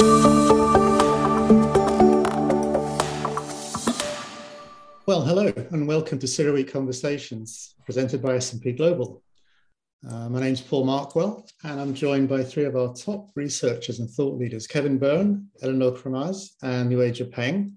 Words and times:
Well, 0.00 0.12
hello 5.24 5.52
and 5.72 5.88
welcome 5.88 6.20
to 6.20 6.26
CERAWeek 6.26 6.70
Conversations 6.70 7.74
presented 7.84 8.22
by 8.22 8.36
S&P 8.36 8.72
Global. 8.72 9.24
Uh, 10.08 10.28
my 10.28 10.38
name's 10.38 10.60
Paul 10.60 10.86
Markwell 10.86 11.50
and 11.64 11.80
I'm 11.80 11.94
joined 11.94 12.28
by 12.28 12.44
three 12.44 12.62
of 12.64 12.76
our 12.76 12.94
top 12.94 13.30
researchers 13.34 13.98
and 13.98 14.08
thought 14.08 14.38
leaders, 14.38 14.68
Kevin 14.68 14.98
Byrne, 14.98 15.48
Eleanor 15.62 15.90
Kramaz 15.90 16.50
and 16.62 16.92
Nueja 16.92 17.28
Peng. 17.28 17.72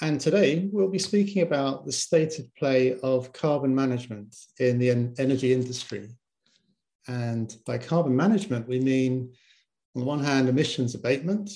And 0.00 0.18
today 0.18 0.70
we'll 0.72 0.88
be 0.88 0.98
speaking 0.98 1.42
about 1.42 1.84
the 1.84 1.92
state 1.92 2.38
of 2.38 2.54
play 2.54 2.98
of 3.02 3.34
carbon 3.34 3.74
management 3.74 4.34
in 4.60 4.78
the 4.78 4.88
en 4.88 5.14
energy 5.18 5.52
industry. 5.52 6.08
And 7.06 7.54
by 7.66 7.76
carbon 7.76 8.16
management, 8.16 8.66
we 8.66 8.80
mean 8.80 9.34
on 9.94 10.00
the 10.02 10.06
one 10.06 10.22
hand, 10.22 10.48
emissions 10.48 10.94
abatement, 10.94 11.50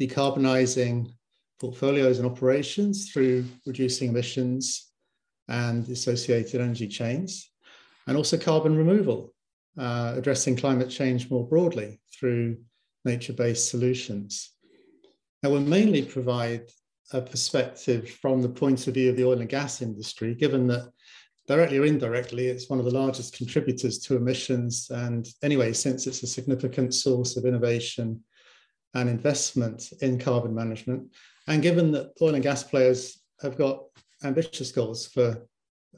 decarbonizing 0.00 1.12
portfolios 1.60 2.18
and 2.18 2.26
operations 2.26 3.10
through 3.10 3.44
reducing 3.66 4.08
emissions 4.08 4.90
and 5.48 5.88
associated 5.88 6.60
energy 6.60 6.88
chains, 6.88 7.50
and 8.06 8.16
also 8.16 8.36
carbon 8.36 8.76
removal, 8.76 9.32
uh, 9.78 10.14
addressing 10.16 10.56
climate 10.56 10.90
change 10.90 11.30
more 11.30 11.46
broadly 11.46 12.00
through 12.12 12.56
nature-based 13.04 13.68
solutions. 13.68 14.50
Now, 15.42 15.50
we'll 15.50 15.60
mainly 15.60 16.02
provide 16.02 16.70
a 17.12 17.20
perspective 17.20 18.08
from 18.08 18.42
the 18.42 18.48
point 18.48 18.86
of 18.86 18.94
view 18.94 19.10
of 19.10 19.16
the 19.16 19.24
oil 19.24 19.40
and 19.40 19.48
gas 19.48 19.82
industry, 19.82 20.34
given 20.34 20.66
that 20.68 20.90
directly 21.46 21.78
or 21.78 21.84
indirectly, 21.84 22.46
it's 22.46 22.70
one 22.70 22.78
of 22.78 22.84
the 22.84 22.94
largest 22.94 23.36
contributors 23.36 23.98
to 24.00 24.16
emissions. 24.16 24.88
And 24.90 25.26
anyway, 25.42 25.72
since 25.72 26.06
it's 26.06 26.22
a 26.22 26.26
significant 26.26 26.94
source 26.94 27.36
of 27.36 27.44
innovation 27.44 28.22
and 28.94 29.08
investment 29.08 29.92
in 30.00 30.18
carbon 30.18 30.54
management, 30.54 31.12
and 31.48 31.62
given 31.62 31.90
that 31.92 32.12
oil 32.20 32.34
and 32.34 32.42
gas 32.42 32.62
players 32.62 33.20
have 33.40 33.56
got 33.56 33.82
ambitious 34.22 34.70
goals 34.70 35.06
for 35.06 35.46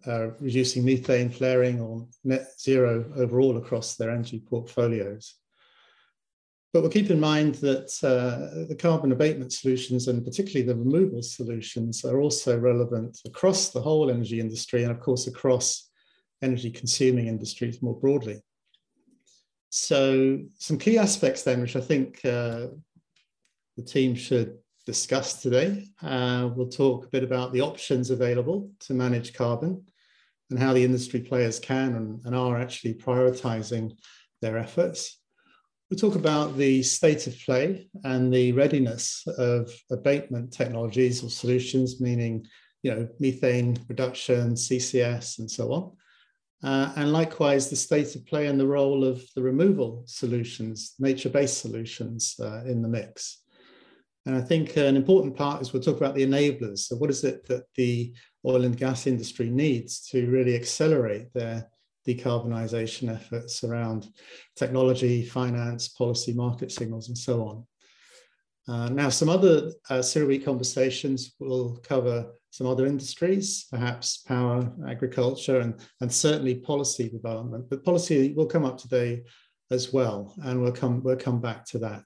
uh, 0.06 0.28
reducing 0.40 0.84
methane 0.84 1.30
flaring 1.30 1.80
or 1.80 2.06
net 2.24 2.48
zero 2.60 3.04
overall 3.16 3.56
across 3.56 3.96
their 3.96 4.10
energy 4.10 4.42
portfolios. 4.48 5.36
But 6.74 6.82
we'll 6.82 6.90
keep 6.90 7.10
in 7.10 7.20
mind 7.20 7.54
that 7.56 7.92
uh, 8.02 8.66
the 8.66 8.74
carbon 8.74 9.12
abatement 9.12 9.52
solutions 9.52 10.08
and 10.08 10.24
particularly 10.24 10.66
the 10.66 10.74
removal 10.74 11.22
solutions 11.22 12.04
are 12.04 12.20
also 12.20 12.58
relevant 12.58 13.20
across 13.24 13.70
the 13.70 13.80
whole 13.80 14.10
energy 14.10 14.40
industry 14.40 14.82
and 14.82 14.90
of 14.90 14.98
course 14.98 15.28
across 15.28 15.88
energy 16.42 16.72
consuming 16.72 17.28
industries 17.28 17.80
more 17.80 17.94
broadly. 17.94 18.42
So 19.70 20.40
some 20.58 20.76
key 20.76 20.98
aspects 20.98 21.44
then, 21.44 21.60
which 21.60 21.76
I 21.76 21.80
think 21.80 22.18
uh, 22.24 22.66
the 23.76 23.84
team 23.86 24.16
should 24.16 24.58
discuss 24.84 25.40
today. 25.40 25.86
Uh, 26.02 26.50
we'll 26.56 26.68
talk 26.68 27.04
a 27.04 27.10
bit 27.10 27.22
about 27.22 27.52
the 27.52 27.60
options 27.60 28.10
available 28.10 28.68
to 28.80 28.94
manage 28.94 29.32
carbon 29.32 29.80
and 30.50 30.58
how 30.58 30.72
the 30.72 30.82
industry 30.82 31.20
players 31.20 31.60
can 31.60 31.94
and, 31.94 32.20
and 32.24 32.34
are 32.34 32.58
actually 32.58 32.94
prioritizing 32.94 33.92
their 34.42 34.58
efforts. 34.58 35.20
We'll 35.90 35.98
talk 35.98 36.14
about 36.14 36.56
the 36.56 36.82
state 36.82 37.26
of 37.26 37.38
play 37.40 37.88
and 38.04 38.32
the 38.32 38.52
readiness 38.52 39.22
of 39.38 39.70
abatement 39.90 40.52
technologies 40.52 41.22
or 41.22 41.28
solutions, 41.28 42.00
meaning 42.00 42.46
you 42.82 42.90
know, 42.94 43.08
methane 43.20 43.76
reduction, 43.88 44.54
CCS, 44.54 45.38
and 45.38 45.50
so 45.50 45.72
on. 45.72 45.92
Uh, 46.62 46.92
and 46.96 47.12
likewise, 47.12 47.68
the 47.68 47.76
state 47.76 48.14
of 48.14 48.24
play 48.26 48.46
and 48.46 48.58
the 48.58 48.66
role 48.66 49.04
of 49.04 49.22
the 49.34 49.42
removal 49.42 50.02
solutions, 50.06 50.94
nature-based 50.98 51.58
solutions 51.58 52.36
uh, 52.40 52.62
in 52.64 52.80
the 52.80 52.88
mix. 52.88 53.42
And 54.26 54.34
I 54.34 54.40
think 54.40 54.76
an 54.76 54.96
important 54.96 55.36
part 55.36 55.60
is 55.60 55.72
we'll 55.72 55.82
talk 55.82 55.98
about 55.98 56.14
the 56.14 56.26
enablers. 56.26 56.78
So, 56.80 56.96
what 56.96 57.10
is 57.10 57.24
it 57.24 57.46
that 57.48 57.64
the 57.76 58.14
oil 58.46 58.64
and 58.64 58.76
gas 58.76 59.06
industry 59.06 59.50
needs 59.50 60.08
to 60.08 60.30
really 60.30 60.54
accelerate 60.54 61.32
their 61.34 61.68
decarbonisation 62.06 63.12
efforts 63.12 63.64
around 63.64 64.08
technology, 64.56 65.24
finance, 65.24 65.88
policy, 65.88 66.32
market 66.32 66.70
signals, 66.70 67.08
and 67.08 67.18
so 67.18 67.48
on? 67.48 67.66
Uh, 68.66 68.88
now, 68.88 69.08
some 69.10 69.28
other 69.28 69.72
uh, 69.90 69.98
CERAWeek 69.98 70.44
conversations 70.44 71.34
will 71.38 71.76
cover 71.82 72.32
some 72.50 72.66
other 72.66 72.86
industries, 72.86 73.66
perhaps 73.70 74.18
power, 74.18 74.72
agriculture, 74.88 75.60
and, 75.60 75.74
and 76.00 76.10
certainly 76.10 76.54
policy 76.54 77.08
development. 77.08 77.68
But 77.68 77.84
policy 77.84 78.32
will 78.32 78.46
come 78.46 78.64
up 78.64 78.78
today 78.78 79.24
as 79.70 79.92
well, 79.92 80.32
and 80.44 80.62
we'll 80.62 80.72
come, 80.72 81.02
we'll 81.02 81.16
come 81.16 81.40
back 81.40 81.64
to 81.66 81.78
that. 81.80 82.04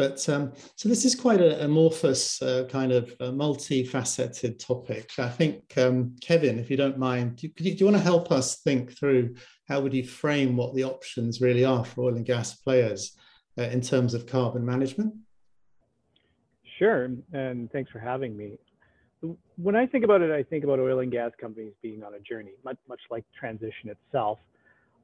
But 0.00 0.26
um, 0.30 0.54
so 0.76 0.88
this 0.88 1.04
is 1.04 1.14
quite 1.14 1.42
an 1.42 1.60
amorphous 1.60 2.40
uh, 2.40 2.64
kind 2.70 2.90
of 2.90 3.14
uh, 3.20 3.24
multifaceted 3.32 4.58
topic. 4.58 5.10
I 5.18 5.28
think, 5.28 5.76
um, 5.76 6.16
Kevin, 6.22 6.58
if 6.58 6.70
you 6.70 6.78
don't 6.78 6.96
mind, 6.96 7.36
do 7.36 7.48
you, 7.48 7.52
do 7.52 7.68
you, 7.68 7.84
want 7.84 7.98
to 7.98 8.02
help 8.02 8.32
us 8.32 8.62
think 8.62 8.96
through 8.96 9.34
how 9.68 9.82
would 9.82 9.92
you 9.92 10.02
frame 10.02 10.56
what 10.56 10.74
the 10.74 10.84
options 10.84 11.42
really 11.42 11.66
are 11.66 11.84
for 11.84 12.04
oil 12.04 12.16
and 12.16 12.24
gas 12.24 12.54
players 12.54 13.14
uh, 13.58 13.64
in 13.64 13.82
terms 13.82 14.14
of 14.14 14.24
carbon 14.24 14.64
management? 14.64 15.12
Sure, 16.78 17.10
and 17.34 17.70
thanks 17.70 17.90
for 17.90 17.98
having 17.98 18.34
me. 18.34 18.56
When 19.56 19.76
I 19.76 19.84
think 19.84 20.04
about 20.04 20.22
it, 20.22 20.30
I 20.30 20.44
think 20.44 20.64
about 20.64 20.78
oil 20.78 21.00
and 21.00 21.12
gas 21.12 21.32
companies 21.38 21.74
being 21.82 22.02
on 22.04 22.14
a 22.14 22.20
journey, 22.20 22.52
much, 22.64 22.78
much 22.88 23.02
like 23.10 23.26
transition 23.38 23.90
itself. 23.90 24.38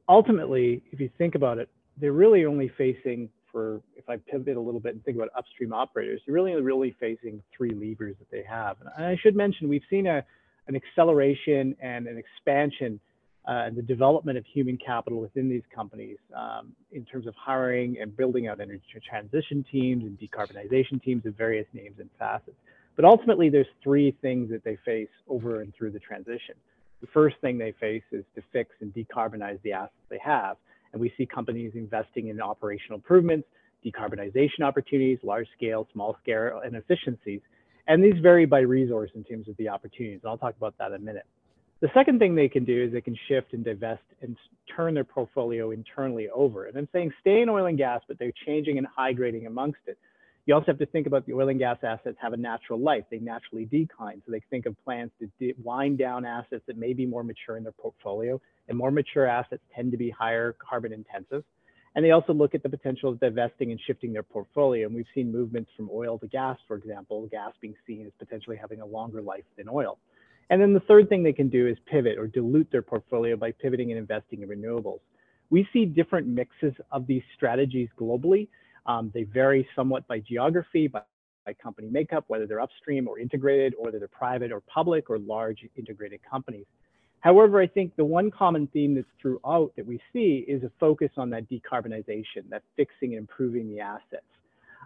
Ultimately, 0.09 0.83
if 0.91 1.01
you 1.01 1.11
think 1.19 1.34
about 1.34 1.59
it, 1.59 1.69
they're 1.99 2.13
really 2.13 2.47
only 2.47 2.71
facing 2.78 3.28
for, 3.56 3.81
if 3.97 4.06
I 4.06 4.19
pivot 4.19 4.59
a 4.59 4.61
little 4.61 4.81
bit 4.81 4.93
and 4.93 5.03
think 5.03 5.17
about 5.17 5.31
upstream 5.34 5.72
operators, 5.72 6.21
you're 6.27 6.34
really, 6.34 6.53
really 6.61 6.94
facing 7.00 7.43
three 7.56 7.71
levers 7.71 8.15
that 8.19 8.31
they 8.31 8.43
have. 8.47 8.77
And 8.97 9.06
I 9.06 9.17
should 9.22 9.34
mention, 9.34 9.71
we've 9.71 9.89
seen 9.89 10.06
a, 10.06 10.22
an 10.69 10.77
acceleration 10.77 11.75
and 11.81 12.06
an 12.06 12.19
expansion 12.19 13.00
uh, 13.49 13.71
the 13.75 13.81
development 13.81 14.37
of 14.37 14.45
human 14.45 14.77
capital 14.77 15.21
within 15.21 15.49
these 15.49 15.62
companies 15.75 16.19
um, 16.37 16.72
in 16.93 17.05
terms 17.05 17.27
of 17.27 17.34
hiring 17.37 17.97
and 17.99 18.15
building 18.15 18.49
out 18.49 18.61
energy 18.61 18.83
transition 19.09 19.65
teams 19.71 20.05
and 20.05 20.19
decarbonization 20.19 21.03
teams 21.03 21.25
of 21.25 21.34
various 21.34 21.66
names 21.72 21.95
and 21.99 22.11
facets. 22.19 22.56
But 22.95 23.05
ultimately, 23.05 23.49
there's 23.49 23.69
three 23.83 24.15
things 24.21 24.50
that 24.50 24.65
they 24.65 24.77
face 24.84 25.09
over 25.28 25.62
and 25.62 25.72
through 25.75 25.93
the 25.93 26.00
transition. 26.00 26.56
The 27.00 27.06
first 27.06 27.37
thing 27.41 27.56
they 27.56 27.72
face 27.72 28.03
is 28.11 28.25
to 28.34 28.43
fix 28.53 28.71
and 28.81 28.93
decarbonize 28.93 29.62
the 29.62 29.72
assets 29.72 29.95
they 30.11 30.21
have. 30.25 30.56
And 30.97 31.01
we 31.03 31.12
see 31.19 31.27
companies 31.27 31.73
investing 31.75 32.29
in 32.29 32.41
operational 32.41 32.97
improvements, 32.97 33.47
decarbonization 33.84 34.62
opportunities, 34.62 35.19
large 35.23 35.47
scale, 35.55 35.87
small 35.93 36.17
scale, 36.23 36.62
and 36.65 36.75
efficiencies. 36.75 37.43
And 37.87 38.03
these 38.03 38.19
vary 38.23 38.47
by 38.47 38.61
resource 38.61 39.11
in 39.15 39.23
terms 39.23 39.47
of 39.47 39.59
the 39.59 39.69
opportunities. 39.69 40.21
And 40.23 40.31
I'll 40.31 40.39
talk 40.39 40.57
about 40.57 40.73
that 40.79 40.93
in 40.93 40.95
a 40.95 40.99
minute. 40.99 41.27
The 41.81 41.91
second 41.93 42.19
thing 42.19 42.34
they 42.34 42.49
can 42.49 42.65
do 42.65 42.84
is 42.84 42.93
they 42.95 43.03
can 43.03 43.15
shift 43.29 43.53
and 43.53 43.62
divest 43.62 44.05
and 44.23 44.39
turn 44.75 44.95
their 44.95 45.05
portfolio 45.05 45.71
internally 45.73 46.31
over. 46.31 46.65
And 46.65 46.79
I'm 46.79 46.89
saying 46.95 47.13
stay 47.21 47.43
in 47.43 47.51
oil 47.51 47.67
and 47.67 47.77
gas, 47.77 48.01
but 48.09 48.19
they're 48.19 48.33
changing 48.47 48.78
and 48.78 48.87
high 48.87 49.13
grading 49.13 49.45
amongst 49.45 49.81
it. 49.87 49.99
You 50.47 50.55
also 50.55 50.67
have 50.69 50.79
to 50.79 50.87
think 50.87 51.09
about 51.09 51.27
the 51.27 51.33
oil 51.33 51.49
and 51.49 51.59
gas 51.59 51.79
assets 51.83 52.17
have 52.23 52.33
a 52.33 52.37
natural 52.37 52.79
life. 52.79 53.05
They 53.11 53.19
naturally 53.19 53.65
decline. 53.65 54.23
So 54.25 54.31
they 54.31 54.41
think 54.49 54.67
of 54.67 54.77
plans 54.84 55.11
to 55.21 55.55
wind 55.62 55.99
down 55.99 56.25
assets 56.25 56.62
that 56.69 56.79
may 56.79 56.93
be 56.93 57.05
more 57.05 57.25
mature 57.25 57.57
in 57.57 57.65
their 57.65 57.73
portfolio. 57.73 58.41
And 58.69 58.79
more 58.79 58.93
mature 58.93 59.27
assets 59.27 59.62
tend 59.75 59.91
to 59.91 59.99
be 59.99 60.09
higher 60.09 60.55
carbon 60.59 60.93
intensive. 60.93 61.43
And 61.97 62.05
they 62.05 62.12
also 62.12 62.33
look 62.33 62.55
at 62.55 62.62
the 62.62 62.69
potential 62.69 63.11
of 63.11 63.19
divesting 63.19 63.73
and 63.73 63.81
shifting 63.87 64.12
their 64.12 64.23
portfolio. 64.23 64.87
And 64.87 64.95
we've 64.95 65.07
seen 65.15 65.33
movements 65.33 65.71
from 65.77 65.91
oil 65.93 66.17
to 66.21 66.29
gas, 66.29 66.59
for 66.69 66.77
example, 66.77 67.27
gas 67.27 67.53
being 67.61 67.75
seen 67.84 68.07
as 68.07 68.13
potentially 68.19 68.57
having 68.57 68.81
a 68.81 68.87
longer 68.87 69.23
life 69.23 69.45
than 69.57 69.69
oil. 69.69 69.99
And 70.49 70.63
then 70.63 70.75
the 70.75 70.81
third 70.81 71.09
thing 71.09 71.25
they 71.25 71.33
can 71.33 71.49
do 71.49 71.67
is 71.67 71.77
pivot 71.91 72.19
or 72.19 72.28
dilute 72.28 72.71
their 72.71 72.83
portfolio 72.83 73.34
by 73.37 73.51
pivoting 73.51 73.91
and 73.91 73.99
investing 73.99 74.43
in 74.43 74.49
renewables. 74.49 75.01
We 75.51 75.67
see 75.73 75.87
different 75.87 76.28
mixes 76.28 76.75
of 76.93 77.07
these 77.09 77.22
strategies 77.34 77.89
globally. 77.98 78.48
Um, 78.86 79.10
they 79.12 79.24
vary 79.24 79.68
somewhat 79.74 80.06
by 80.06 80.21
geography, 80.21 80.88
by, 80.88 81.03
by 81.44 81.53
company 81.54 81.88
makeup, 81.91 82.24
whether 82.28 82.47
they're 82.47 82.60
upstream 82.60 83.09
or 83.09 83.18
integrated, 83.18 83.74
or 83.77 83.86
whether 83.86 83.98
they're 83.98 84.09
private 84.09 84.53
or 84.53 84.60
public 84.60 85.10
or 85.10 85.18
large 85.18 85.66
integrated 85.77 86.21
companies. 86.28 86.66
However, 87.21 87.60
I 87.60 87.66
think 87.66 87.97
the 87.97 88.04
one 88.04 88.30
common 88.30 88.68
theme 88.68 88.94
that's 88.94 89.06
throughout 89.21 89.72
that 89.77 89.84
we 89.84 90.00
see 90.12 90.44
is 90.47 90.62
a 90.62 90.71
focus 90.78 91.10
on 91.16 91.30
that 91.30 91.48
decarbonization, 91.48 92.48
that 92.50 92.62
fixing 92.77 93.15
and 93.15 93.18
improving 93.18 93.68
the 93.68 93.80
assets. 93.80 94.27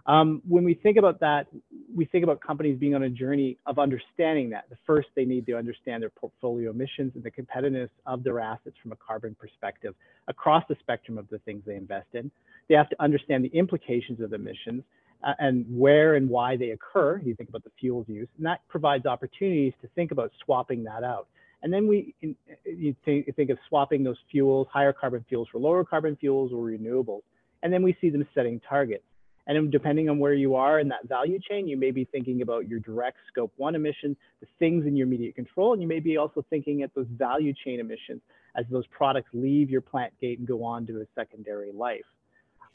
Um, 0.05 0.41
when 0.47 0.63
we 0.63 0.73
think 0.73 0.97
about 0.97 1.19
that, 1.19 1.47
we 1.95 2.05
think 2.05 2.23
about 2.23 2.41
companies 2.41 2.77
being 2.79 2.95
on 2.95 3.03
a 3.03 3.09
journey 3.09 3.57
of 3.65 3.79
understanding 3.79 4.49
that. 4.51 4.65
The 4.69 4.77
first, 4.85 5.09
they 5.15 5.25
need 5.25 5.45
to 5.47 5.57
understand 5.57 6.01
their 6.01 6.09
portfolio 6.09 6.71
emissions 6.71 7.13
and 7.15 7.23
the 7.23 7.31
competitiveness 7.31 7.89
of 8.05 8.23
their 8.23 8.39
assets 8.39 8.75
from 8.81 8.91
a 8.91 8.95
carbon 8.95 9.35
perspective 9.39 9.93
across 10.27 10.63
the 10.69 10.75
spectrum 10.79 11.17
of 11.17 11.27
the 11.29 11.39
things 11.39 11.63
they 11.65 11.75
invest 11.75 12.07
in. 12.13 12.31
They 12.67 12.75
have 12.75 12.89
to 12.89 13.01
understand 13.01 13.43
the 13.45 13.55
implications 13.55 14.21
of 14.21 14.31
the 14.31 14.37
emissions 14.37 14.83
uh, 15.23 15.33
and 15.39 15.65
where 15.69 16.15
and 16.15 16.29
why 16.29 16.57
they 16.57 16.71
occur. 16.71 17.21
You 17.23 17.35
think 17.35 17.49
about 17.49 17.63
the 17.63 17.71
fuels 17.79 18.05
use, 18.07 18.27
and 18.37 18.45
that 18.45 18.61
provides 18.69 19.05
opportunities 19.05 19.73
to 19.81 19.87
think 19.95 20.11
about 20.11 20.31
swapping 20.43 20.83
that 20.85 21.03
out. 21.03 21.27
And 21.63 21.71
then 21.71 21.87
we 21.87 22.15
in, 22.21 22.35
you, 22.65 22.95
think, 23.05 23.27
you 23.27 23.33
think 23.33 23.51
of 23.51 23.59
swapping 23.69 24.03
those 24.03 24.17
fuels, 24.31 24.67
higher 24.71 24.93
carbon 24.93 25.23
fuels 25.29 25.47
for 25.51 25.59
lower 25.59 25.83
carbon 25.83 26.15
fuels 26.15 26.51
or 26.51 26.65
renewables. 26.65 27.21
And 27.61 27.71
then 27.71 27.83
we 27.83 27.95
see 28.01 28.09
them 28.09 28.27
setting 28.33 28.59
targets. 28.67 29.03
And 29.47 29.71
depending 29.71 30.09
on 30.09 30.19
where 30.19 30.33
you 30.33 30.55
are 30.55 30.79
in 30.79 30.87
that 30.89 31.07
value 31.07 31.39
chain, 31.39 31.67
you 31.67 31.77
may 31.77 31.91
be 31.91 32.05
thinking 32.05 32.41
about 32.41 32.67
your 32.67 32.79
direct 32.79 33.17
scope 33.27 33.51
one 33.57 33.75
emissions, 33.75 34.15
the 34.39 34.47
things 34.59 34.85
in 34.85 34.95
your 34.95 35.07
immediate 35.07 35.35
control, 35.35 35.73
and 35.73 35.81
you 35.81 35.87
may 35.87 35.99
be 35.99 36.17
also 36.17 36.45
thinking 36.49 36.83
at 36.83 36.93
those 36.93 37.07
value 37.17 37.53
chain 37.65 37.79
emissions 37.79 38.21
as 38.55 38.65
those 38.69 38.85
products 38.87 39.29
leave 39.33 39.69
your 39.69 39.81
plant 39.81 40.13
gate 40.19 40.39
and 40.39 40.47
go 40.47 40.63
on 40.63 40.85
to 40.85 41.01
a 41.01 41.05
secondary 41.15 41.71
life. 41.71 42.05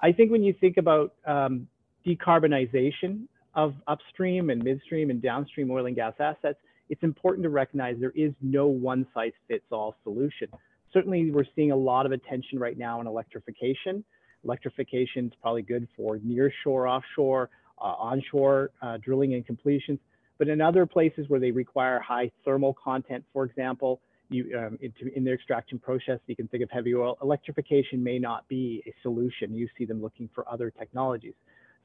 I 0.01 0.13
think 0.13 0.31
when 0.31 0.43
you 0.43 0.55
think 0.61 0.77
about 0.77 1.15
um, 1.27 1.69
decarbonization 2.07 3.27
of 3.55 3.75
upstream 3.87 4.51
and 4.51 4.63
midstream 4.63 5.11
and 5.11 5.23
downstream 5.23 5.71
oil 5.71 5.87
and 5.87 5.97
gas 5.97 6.15
assets, 6.21 6.59
it's 6.89 7.03
important 7.03 7.43
to 7.45 7.49
recognize 7.49 7.97
there 7.99 8.13
is 8.15 8.33
no 8.43 8.67
one 8.67 9.07
size 9.15 9.33
fits 9.49 9.65
all 9.73 9.97
solution. 10.05 10.49
Certainly, 10.93 11.31
we're 11.31 11.45
seeing 11.55 11.73
a 11.73 11.77
lot 11.77 12.07
of 12.07 12.13
attention 12.13 12.59
right 12.59 12.79
now 12.79 13.01
in 13.01 13.07
electrification. 13.07 14.05
Electrification 14.45 15.27
is 15.27 15.33
probably 15.41 15.63
good 15.63 15.89
for 15.97 16.19
near 16.23 16.53
shore, 16.63 16.87
offshore, 16.87 17.51
uh, 17.81 17.85
onshore 17.85 18.71
uh, 18.83 18.97
drilling 18.99 19.35
and 19.35 19.47
completions. 19.47 19.99
But 20.39 20.49
in 20.49 20.61
other 20.61 20.87
places 20.87 21.27
where 21.29 21.41
they 21.41 21.51
require 21.51 21.99
high 22.01 22.31
thermal 22.45 22.75
content, 22.75 23.25
for 23.33 23.45
example, 23.45 24.01
you, 24.29 24.59
um, 24.59 24.79
into, 24.81 25.15
in 25.17 25.25
their 25.25 25.35
extraction 25.35 25.79
process, 25.79 26.19
you 26.27 26.37
can 26.37 26.49
think 26.49 26.63
of 26.63 26.71
heavy 26.71 26.95
oil. 26.95 27.17
Electrification 27.23 28.03
may 28.03 28.19
not 28.19 28.47
be 28.49 28.83
a 28.87 28.93
solution. 29.03 29.55
You 29.55 29.69
see 29.79 29.85
them 29.85 30.03
looking 30.03 30.29
for 30.35 30.49
other 30.51 30.71
technologies. 30.71 31.35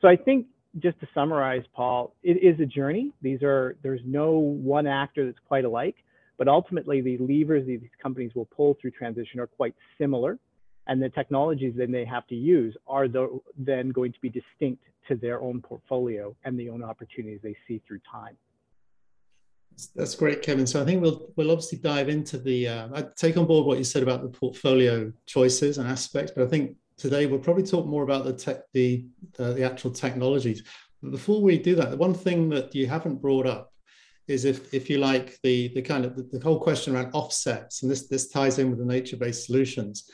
So 0.01 0.07
I 0.07 0.15
think 0.15 0.47
just 0.79 0.99
to 1.01 1.07
summarize, 1.13 1.63
Paul, 1.73 2.15
it 2.23 2.37
is 2.43 2.59
a 2.59 2.65
journey. 2.65 3.11
These 3.21 3.43
are 3.43 3.75
there's 3.83 4.01
no 4.05 4.31
one 4.31 4.87
actor 4.87 5.25
that's 5.25 5.39
quite 5.47 5.65
alike, 5.65 5.95
but 6.37 6.47
ultimately 6.47 7.01
the 7.01 7.17
levers 7.19 7.67
these 7.67 7.81
companies 8.01 8.31
will 8.33 8.45
pull 8.45 8.77
through 8.81 8.91
transition 8.91 9.39
are 9.39 9.47
quite 9.47 9.75
similar, 9.97 10.39
and 10.87 11.01
the 11.01 11.09
technologies 11.09 11.73
they 11.75 12.05
have 12.05 12.27
to 12.27 12.35
use 12.35 12.75
are 12.87 13.07
the, 13.07 13.39
then 13.57 13.89
going 13.89 14.11
to 14.11 14.19
be 14.21 14.29
distinct 14.29 14.83
to 15.07 15.15
their 15.15 15.41
own 15.41 15.61
portfolio 15.61 16.35
and 16.43 16.59
the 16.59 16.69
own 16.69 16.83
opportunities 16.83 17.39
they 17.43 17.55
see 17.67 17.81
through 17.87 17.99
time. 18.09 18.35
That's 19.95 20.15
great, 20.15 20.41
Kevin. 20.41 20.67
So 20.67 20.81
I 20.81 20.85
think 20.85 21.01
we'll 21.01 21.31
we'll 21.35 21.51
obviously 21.51 21.77
dive 21.77 22.09
into 22.09 22.37
the. 22.37 22.67
Uh, 22.67 22.87
I 22.93 23.05
take 23.15 23.37
on 23.37 23.45
board 23.45 23.65
what 23.65 23.77
you 23.77 23.83
said 23.83 24.03
about 24.03 24.21
the 24.21 24.29
portfolio 24.29 25.11
choices 25.25 25.77
and 25.77 25.87
aspects, 25.87 26.33
but 26.35 26.43
I 26.43 26.47
think 26.47 26.75
today 26.97 27.25
we'll 27.25 27.39
probably 27.39 27.63
talk 27.63 27.85
more 27.85 28.03
about 28.03 28.25
the 28.25 28.33
tech, 28.33 28.63
the 28.73 29.05
uh, 29.39 29.53
the 29.53 29.63
actual 29.63 29.91
technologies. 29.91 30.63
But 31.01 31.11
before 31.11 31.41
we 31.41 31.57
do 31.57 31.73
that, 31.75 31.89
the 31.89 31.97
one 31.97 32.13
thing 32.13 32.49
that 32.49 32.75
you 32.75 32.85
haven't 32.87 33.21
brought 33.21 33.47
up 33.47 33.71
is 34.27 34.45
if 34.45 34.73
if 34.73 34.89
you 34.89 34.97
like 34.97 35.39
the 35.41 35.69
the 35.69 35.81
kind 35.81 36.05
of 36.05 36.15
the, 36.15 36.23
the 36.23 36.43
whole 36.43 36.59
question 36.59 36.93
around 36.93 37.11
offsets, 37.13 37.81
and 37.81 37.89
this 37.89 38.07
this 38.07 38.27
ties 38.27 38.59
in 38.59 38.69
with 38.69 38.79
the 38.79 38.85
nature-based 38.85 39.45
solutions. 39.45 40.09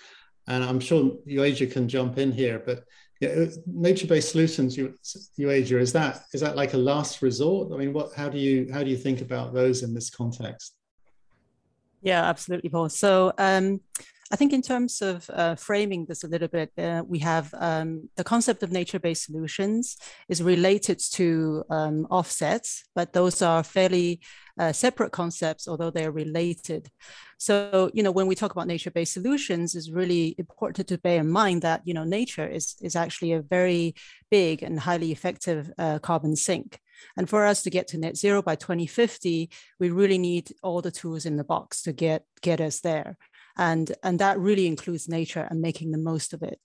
And 0.48 0.64
I'm 0.64 0.80
sure 0.80 1.12
Uasia 1.28 1.72
can 1.72 1.90
jump 1.90 2.18
in 2.18 2.32
here, 2.32 2.62
but 2.66 2.84
yeah, 3.20 3.30
uh, 3.30 3.48
nature-based 3.66 4.30
solutions, 4.30 4.78
Uasia, 4.78 5.82
is 5.82 5.92
that 5.94 6.26
is 6.34 6.42
that 6.42 6.56
like 6.56 6.74
a 6.74 6.78
last 6.78 7.22
resort? 7.22 7.74
I 7.74 7.78
mean, 7.78 7.92
what 7.92 8.14
how 8.16 8.30
do 8.30 8.38
you 8.38 8.72
how 8.72 8.84
do 8.84 8.90
you 8.90 8.98
think 8.98 9.22
about 9.22 9.54
those 9.54 9.84
in 9.84 9.94
this 9.94 10.10
context? 10.10 10.76
Yeah, 12.02 12.24
absolutely, 12.24 12.70
Paul. 12.70 12.90
So 12.90 13.34
um, 13.38 13.82
I 14.30 14.36
think 14.36 14.52
in 14.52 14.62
terms 14.62 15.02
of 15.02 15.30
uh, 15.30 15.56
framing 15.56 16.06
this 16.06 16.26
a 16.26 16.28
little 16.28 16.50
bit, 16.50 16.72
uh, 16.78 17.02
we 17.08 17.20
have 17.20 17.54
um, 17.58 18.10
the 18.18 18.26
concept 18.26 18.62
of 18.62 18.74
nature-based 18.74 19.24
solutions 19.24 19.96
is 20.28 20.44
related 20.44 21.00
to 21.14 21.64
um, 21.70 22.06
offsets, 22.10 22.84
but 22.94 23.14
those 23.14 23.42
are 23.42 23.64
fairly 23.64 24.20
uh, 24.60 24.74
separate 24.74 25.14
concepts, 25.14 25.66
although 25.66 25.92
they're 25.92 26.12
related. 26.12 26.90
So, 27.38 27.90
you 27.94 28.04
know, 28.04 28.12
when 28.12 28.28
we 28.28 28.36
talk 28.36 28.52
about 28.52 28.68
nature-based 28.68 29.14
solutions, 29.14 29.76
it's 29.76 29.92
really 29.92 30.36
important 30.38 30.90
to 30.90 30.98
bear 30.98 31.22
in 31.22 31.30
mind 31.30 31.62
that, 31.62 31.84
you 31.86 31.94
know, 31.94 32.04
nature 32.04 32.48
is, 32.48 32.76
is 32.82 32.98
actually 32.98 33.32
a 33.32 33.42
very 33.42 33.96
big 34.30 34.62
and 34.62 34.78
highly 34.78 35.14
effective 35.14 35.72
uh, 35.78 36.00
carbon 36.00 36.36
sink. 36.36 36.80
And 37.16 37.30
for 37.30 37.46
us 37.46 37.64
to 37.64 37.70
get 37.70 37.88
to 37.90 37.98
net 37.98 38.18
zero 38.18 38.42
by 38.42 38.56
2050, 38.56 39.50
we 39.80 39.90
really 39.90 40.18
need 40.18 40.52
all 40.64 40.82
the 40.82 40.92
tools 40.92 41.26
in 41.26 41.38
the 41.38 41.46
box 41.46 41.82
to 41.84 41.94
get, 41.94 42.26
get 42.42 42.60
us 42.60 42.82
there 42.82 43.18
and 43.58 43.94
and 44.04 44.20
that 44.20 44.40
really 44.40 44.68
includes 44.68 45.08
nature 45.08 45.48
and 45.50 45.62
making 45.62 45.92
the 45.92 45.98
most 45.98 46.34
of 46.34 46.44
it. 46.44 46.60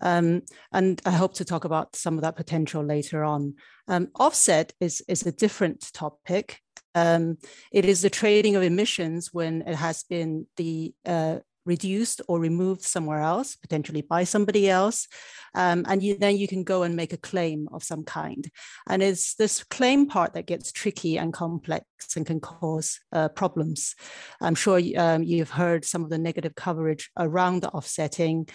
Um, 0.00 0.42
and 0.72 1.00
I 1.04 1.10
hope 1.10 1.34
to 1.34 1.44
talk 1.44 1.64
about 1.64 1.96
some 1.96 2.16
of 2.16 2.22
that 2.22 2.36
potential 2.36 2.82
later 2.82 3.24
on. 3.24 3.54
Um, 3.88 4.08
offset 4.14 4.72
is 4.80 5.02
is 5.08 5.26
a 5.26 5.32
different 5.32 5.92
topic. 5.92 6.60
Um, 6.94 7.38
it 7.72 7.84
is 7.84 8.02
the 8.02 8.10
trading 8.10 8.56
of 8.56 8.62
emissions 8.62 9.30
when 9.32 9.62
it 9.62 9.76
has 9.76 10.04
been 10.04 10.46
the 10.56 10.94
uh, 11.06 11.38
reduced 11.64 12.20
or 12.28 12.40
removed 12.40 12.82
somewhere 12.82 13.20
else, 13.20 13.56
potentially 13.56 14.02
by 14.02 14.24
somebody 14.24 14.68
else. 14.68 15.08
Um, 15.54 15.84
and 15.88 16.02
you, 16.02 16.16
then 16.16 16.36
you 16.36 16.48
can 16.48 16.64
go 16.64 16.82
and 16.82 16.96
make 16.96 17.12
a 17.12 17.18
claim 17.18 17.68
of 17.72 17.82
some 17.82 18.04
kind. 18.04 18.50
And 18.88 19.02
it's 19.02 19.34
this 19.34 19.64
claim 19.64 20.06
part 20.06 20.34
that 20.34 20.46
gets 20.46 20.72
tricky 20.72 21.18
and 21.18 21.32
complex 21.32 21.84
and 22.16 22.26
can 22.26 22.40
cause 22.40 23.00
uh, 23.12 23.28
problems. 23.28 23.94
I'm 24.40 24.54
sure 24.54 24.80
um, 24.96 25.22
you've 25.22 25.50
heard 25.50 25.84
some 25.84 26.02
of 26.04 26.10
the 26.10 26.18
negative 26.18 26.54
coverage 26.54 27.10
around 27.18 27.62
the 27.62 27.70
offsetting. 27.70 28.48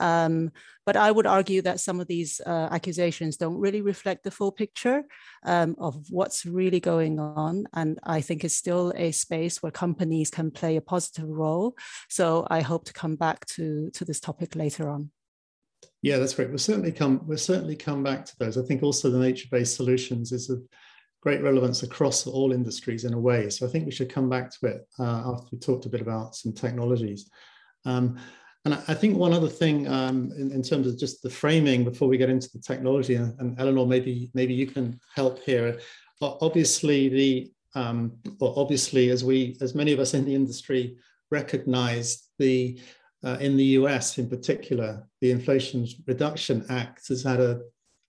Um, 0.00 0.50
but 0.86 0.96
I 0.96 1.10
would 1.10 1.26
argue 1.26 1.62
that 1.62 1.80
some 1.80 2.00
of 2.00 2.06
these 2.06 2.40
uh, 2.44 2.68
accusations 2.70 3.36
don't 3.36 3.58
really 3.58 3.80
reflect 3.80 4.24
the 4.24 4.30
full 4.30 4.52
picture 4.52 5.04
um, 5.44 5.76
of 5.78 6.04
what's 6.10 6.44
really 6.44 6.80
going 6.80 7.18
on. 7.18 7.66
And 7.72 7.98
I 8.04 8.20
think 8.20 8.44
it's 8.44 8.56
still 8.56 8.92
a 8.96 9.12
space 9.12 9.62
where 9.62 9.72
companies 9.72 10.30
can 10.30 10.50
play 10.50 10.76
a 10.76 10.82
positive 10.82 11.28
role. 11.28 11.76
So 12.08 12.46
I 12.50 12.60
hope 12.60 12.84
to 12.86 12.92
come 12.92 13.16
back 13.16 13.46
to, 13.46 13.90
to 13.90 14.04
this 14.04 14.20
topic 14.20 14.56
later 14.56 14.88
on. 14.88 15.10
Yeah, 16.02 16.18
that's 16.18 16.34
great. 16.34 16.50
We'll 16.50 16.58
certainly 16.58 16.92
come. 16.92 17.22
We'll 17.26 17.38
certainly 17.38 17.76
come 17.76 18.02
back 18.02 18.26
to 18.26 18.32
those. 18.38 18.58
I 18.58 18.62
think 18.62 18.82
also 18.82 19.10
the 19.10 19.18
nature-based 19.18 19.74
solutions 19.74 20.32
is 20.32 20.50
of 20.50 20.62
great 21.22 21.42
relevance 21.42 21.82
across 21.82 22.26
all 22.26 22.52
industries 22.52 23.04
in 23.04 23.14
a 23.14 23.18
way. 23.18 23.48
So 23.48 23.66
I 23.66 23.70
think 23.70 23.86
we 23.86 23.90
should 23.90 24.12
come 24.12 24.28
back 24.28 24.50
to 24.50 24.66
it 24.66 24.86
uh, 24.98 25.32
after 25.32 25.48
we 25.50 25.58
talked 25.58 25.86
a 25.86 25.88
bit 25.88 26.02
about 26.02 26.36
some 26.36 26.52
technologies. 26.52 27.30
Um, 27.86 28.18
and 28.64 28.74
I 28.88 28.94
think 28.94 29.16
one 29.16 29.34
other 29.34 29.48
thing 29.48 29.86
um, 29.88 30.32
in, 30.38 30.50
in, 30.50 30.62
terms 30.62 30.86
of 30.86 30.98
just 30.98 31.22
the 31.22 31.28
framing 31.28 31.84
before 31.84 32.08
we 32.08 32.16
get 32.16 32.30
into 32.30 32.50
the 32.50 32.60
technology, 32.60 33.16
and, 33.16 33.38
and 33.38 33.60
Eleanor, 33.60 33.86
maybe 33.86 34.30
maybe 34.32 34.54
you 34.54 34.66
can 34.66 34.98
help 35.14 35.42
here. 35.42 35.78
Obviously, 36.22 37.08
the 37.10 37.52
um, 37.74 38.12
obviously, 38.40 39.10
as 39.10 39.22
we 39.22 39.58
as 39.60 39.74
many 39.74 39.92
of 39.92 39.98
us 39.98 40.14
in 40.14 40.24
the 40.24 40.34
industry 40.34 40.96
recognize, 41.30 42.28
the 42.38 42.80
uh, 43.22 43.36
in 43.40 43.56
the 43.58 43.76
US 43.80 44.16
in 44.16 44.30
particular, 44.30 45.06
the 45.20 45.30
Inflation 45.30 45.86
Reduction 46.06 46.64
Act 46.70 47.08
has 47.08 47.22
had 47.22 47.40
a, 47.40 47.60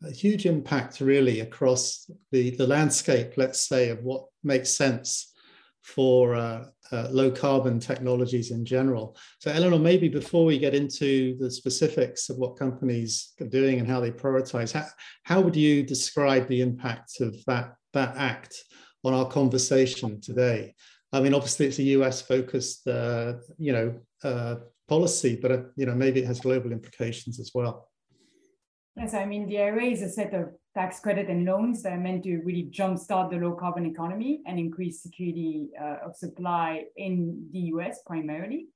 a 0.04 0.12
huge 0.12 0.46
impact 0.46 1.02
really 1.02 1.42
across 1.42 2.10
the 2.32 2.52
the 2.52 2.68
landscape, 2.68 3.34
let's 3.36 3.68
say, 3.68 3.90
of 3.90 4.02
what 4.04 4.26
makes 4.42 4.70
sense 4.70 5.34
for 5.82 6.36
uh, 6.36 6.66
uh, 6.92 7.08
low 7.12 7.32
carbon 7.32 7.80
technologies 7.80 8.52
in 8.52 8.66
general. 8.66 9.18
So, 9.40 9.52
Eleanor, 9.52 9.80
maybe 9.80 10.10
before 10.10 10.46
we 10.46 10.60
get 10.60 10.76
into 10.76 11.38
the 11.40 11.50
specifics 11.50 12.30
of 12.30 12.38
what 12.38 12.58
companies 12.58 13.34
are 13.42 13.48
doing 13.48 13.80
and 13.80 13.88
how 13.88 14.00
they 14.00 14.12
prioritize, 14.12 14.72
how, 14.74 14.86
how 15.24 15.42
would 15.42 15.56
you 15.56 15.84
describe 15.84 16.48
the 16.48 16.62
impact 16.62 17.22
of 17.22 17.36
that, 17.46 17.76
that 17.94 18.16
act 18.18 18.56
on 19.04 19.14
our 19.14 19.28
conversation 19.28 20.22
today? 20.22 20.74
I 21.12 21.22
mean, 21.22 21.34
obviously, 21.34 21.68
it's 21.68 21.80
a 21.80 21.84
US 21.84 22.22
focused, 22.22 22.88
uh, 22.88 23.34
you 23.58 23.74
know, 23.74 24.00
uh, 24.24 24.56
policy, 24.88 25.38
but 25.42 25.52
uh, 25.52 25.62
you 25.76 25.86
know, 25.86 25.96
maybe 25.96 26.22
it 26.22 26.28
has 26.28 26.40
global 26.40 26.72
implications 26.72 27.40
as 27.40 27.52
well. 27.54 27.90
Yes, 28.96 29.14
I 29.14 29.26
mean, 29.26 29.48
the 29.48 29.60
IRA 29.60 29.86
is 29.86 30.02
a 30.02 30.10
set 30.10 30.34
of 30.34 30.50
tax 30.76 31.00
credit 31.00 31.30
and 31.30 31.46
loans 31.46 31.82
that 31.82 31.94
are 31.94 32.00
meant 32.00 32.24
to 32.24 32.38
really 32.40 32.70
jumpstart 32.70 33.32
the 33.32 33.38
low 33.38 33.54
carbon 33.54 33.86
economy 33.86 34.42
and 34.46 34.60
increase 34.60 35.02
security 35.02 35.70
uh, 35.82 36.06
of 36.06 36.16
supply 36.16 36.84
in 36.98 37.48
the 37.54 37.60
US 37.74 38.00
primarily. 38.06 38.68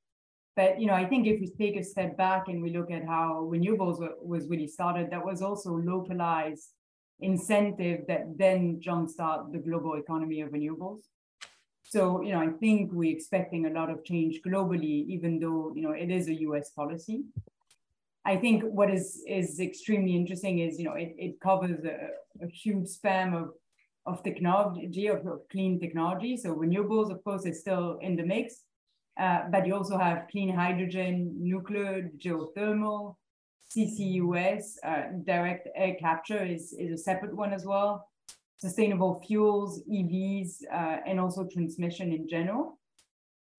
But 0.56 0.79
you 0.79 0.88
know, 0.88 0.94
I 0.94 1.06
think 1.06 1.27
if 1.27 1.41
we 1.41 1.51
take 1.58 1.77
a 1.77 1.84
step 1.84 2.18
back 2.18 2.48
and 2.48 2.62
we 2.62 2.72
look 2.72 2.89
at 2.89 3.06
how 3.06 3.50
renewables 3.51 4.00
was 4.22 4.48
really 4.48 4.68
started, 4.68 5.12
that 5.12 5.25
was 5.25 5.41
also 5.41 5.72
localized 5.75 6.70
incentive 7.20 8.08
that 8.08 8.38
then 8.38 8.79
jumpstart 8.79 9.51
the 9.51 9.60
global 9.60 9.96
economy 9.96 10.39
of 10.41 10.51
renewables. 10.51 11.01
So, 11.84 12.22
you 12.22 12.32
know, 12.32 12.39
I 12.39 12.50
think 12.60 12.91
we're 12.94 13.15
expecting 13.15 13.65
a 13.65 13.72
lot 13.72 13.89
of 13.89 14.06
change 14.06 14.41
globally, 14.46 15.06
even 15.08 15.39
though, 15.39 15.74
you 15.75 15.82
know, 15.82 15.91
it 15.91 16.12
is 16.12 16.29
a 16.29 16.36
US 16.41 16.70
policy. 16.70 17.24
I 18.29 18.38
think 18.38 18.63
what 18.63 18.91
is 18.91 19.24
is 19.27 19.59
extremely 19.59 20.15
interesting 20.15 20.59
is 20.59 20.77
you 20.77 20.86
know 20.86 20.93
it, 20.93 21.15
it 21.17 21.39
covers 21.41 21.83
a, 21.83 21.98
a 22.45 22.48
huge 22.48 22.88
span 22.88 23.33
of 23.33 23.48
of 24.05 24.24
technology 24.24 25.07
of, 25.07 25.25
of, 25.25 25.39
clean 25.51 25.79
technology. 25.79 26.38
So 26.38 26.55
renewables, 26.55 27.12
of 27.12 27.24
course, 27.24 27.45
is 27.45 27.59
still 27.59 27.98
in 28.01 28.15
the 28.15 28.24
mix, 28.24 28.63
uh, 29.19 29.41
but 29.51 29.65
you 29.67 29.75
also 29.75 29.98
have 29.98 30.27
clean 30.31 30.50
hydrogen, 30.55 31.36
nuclear, 31.38 32.09
geothermal, 32.24 33.15
CCUS, 33.71 34.63
uh, 34.83 35.03
direct 35.25 35.67
air 35.75 35.95
capture 36.00 36.43
is 36.55 36.74
is 36.74 36.91
a 36.91 37.03
separate 37.09 37.36
one 37.36 37.51
as 37.51 37.65
well. 37.65 38.07
Sustainable 38.57 39.24
fuels, 39.25 39.81
EVs, 39.91 40.51
uh, 40.71 40.98
and 41.07 41.19
also 41.19 41.48
transmission 41.48 42.13
in 42.13 42.27
general. 42.27 42.77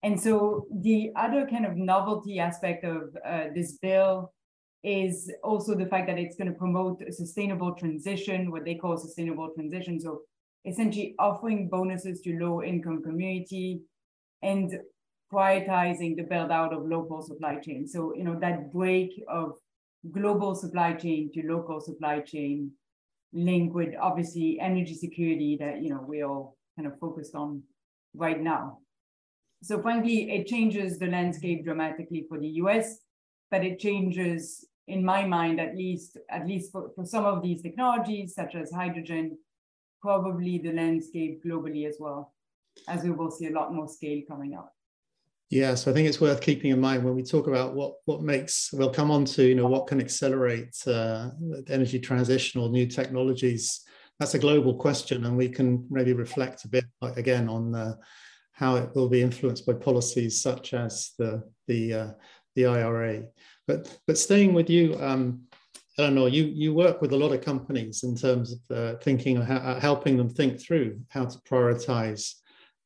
And 0.03 0.19
so 0.19 0.65
the 0.87 1.11
other 1.15 1.45
kind 1.45 1.65
of 1.65 1.75
novelty 1.75 2.39
aspect 2.39 2.85
of 2.85 3.01
uh, 3.25 3.45
this 3.55 3.73
bill 3.73 4.31
is 4.83 5.31
also 5.43 5.75
the 5.75 5.85
fact 5.85 6.07
that 6.07 6.17
it's 6.17 6.35
going 6.35 6.51
to 6.51 6.57
promote 6.57 7.01
a 7.07 7.11
sustainable 7.11 7.73
transition, 7.75 8.51
what 8.51 8.65
they 8.65 8.75
call 8.75 8.97
sustainable 8.97 9.49
transition. 9.55 9.99
So 9.99 10.21
essentially 10.65 11.15
offering 11.19 11.69
bonuses 11.69 12.21
to 12.21 12.37
low 12.39 12.63
income 12.63 13.03
community 13.03 13.81
and 14.41 14.79
prioritizing 15.31 16.15
the 16.15 16.23
build 16.23 16.51
out 16.51 16.73
of 16.73 16.85
local 16.85 17.21
supply 17.21 17.55
chain. 17.55 17.87
So, 17.87 18.13
you 18.15 18.23
know, 18.23 18.39
that 18.39 18.71
break 18.71 19.11
of 19.29 19.53
global 20.11 20.55
supply 20.55 20.93
chain 20.93 21.31
to 21.33 21.43
local 21.43 21.79
supply 21.79 22.19
chain 22.19 22.71
link 23.33 23.73
with 23.73 23.93
obviously 24.01 24.59
energy 24.59 24.95
security 24.95 25.57
that, 25.59 25.81
you 25.81 25.89
know, 25.89 26.03
we 26.05 26.23
all 26.23 26.57
kind 26.75 26.91
of 26.91 26.99
focused 26.99 27.35
on 27.35 27.63
right 28.13 28.41
now. 28.41 28.79
So 29.63 29.81
frankly, 29.81 30.31
it 30.31 30.47
changes 30.47 30.97
the 30.97 31.07
landscape 31.07 31.63
dramatically 31.63 32.25
for 32.27 32.39
the 32.39 32.47
US, 32.47 32.97
but 33.51 33.63
it 33.63 33.79
changes 33.79 34.65
in 34.87 35.05
my 35.05 35.25
mind, 35.25 35.59
at 35.59 35.75
least, 35.75 36.17
at 36.29 36.47
least 36.47 36.71
for, 36.71 36.91
for 36.95 37.05
some 37.05 37.25
of 37.25 37.41
these 37.41 37.61
technologies, 37.61 38.33
such 38.33 38.55
as 38.55 38.71
hydrogen, 38.71 39.37
probably 40.01 40.57
the 40.57 40.73
landscape 40.73 41.43
globally 41.45 41.87
as 41.87 41.97
well, 41.99 42.33
as 42.87 43.03
we 43.03 43.11
will 43.11 43.31
see 43.31 43.47
a 43.47 43.51
lot 43.51 43.73
more 43.73 43.87
scale 43.87 44.21
coming 44.27 44.55
up. 44.55 44.73
Yeah, 45.51 45.75
so 45.75 45.91
I 45.91 45.93
think 45.93 46.07
it's 46.07 46.21
worth 46.21 46.39
keeping 46.39 46.71
in 46.71 46.79
mind 46.79 47.03
when 47.03 47.13
we 47.13 47.23
talk 47.23 47.47
about 47.47 47.75
what 47.75 47.95
what 48.05 48.21
makes. 48.21 48.69
We'll 48.71 48.89
come 48.89 49.11
on 49.11 49.25
to 49.25 49.43
you 49.43 49.53
know 49.53 49.67
what 49.67 49.85
can 49.85 49.99
accelerate 49.99 50.75
uh, 50.87 51.31
energy 51.67 51.99
transition 51.99 52.61
or 52.61 52.69
new 52.69 52.87
technologies. 52.87 53.81
That's 54.17 54.33
a 54.33 54.39
global 54.39 54.75
question, 54.75 55.25
and 55.25 55.35
we 55.35 55.49
can 55.49 55.85
maybe 55.89 56.13
reflect 56.13 56.63
a 56.63 56.69
bit 56.69 56.85
again 57.01 57.49
on 57.49 57.75
uh, 57.75 57.95
how 58.53 58.77
it 58.77 58.95
will 58.95 59.09
be 59.09 59.21
influenced 59.21 59.65
by 59.65 59.73
policies 59.73 60.41
such 60.41 60.73
as 60.73 61.11
the 61.19 61.43
the 61.67 61.93
uh, 61.93 62.11
the 62.55 62.67
IRA. 62.67 63.23
But 63.71 63.99
but 64.07 64.17
staying 64.17 64.53
with 64.53 64.69
you, 64.69 64.97
um, 64.99 65.43
Eleanor, 65.97 66.27
you 66.27 66.43
you 66.43 66.73
work 66.73 67.01
with 67.01 67.13
a 67.13 67.17
lot 67.17 67.31
of 67.31 67.41
companies 67.41 68.03
in 68.03 68.15
terms 68.15 68.51
of 68.53 68.59
uh, 68.77 68.97
thinking 68.99 69.35
how, 69.41 69.57
uh, 69.57 69.79
helping 69.79 70.17
them 70.17 70.29
think 70.29 70.59
through 70.59 70.99
how 71.09 71.25
to 71.25 71.37
prioritize 71.49 72.23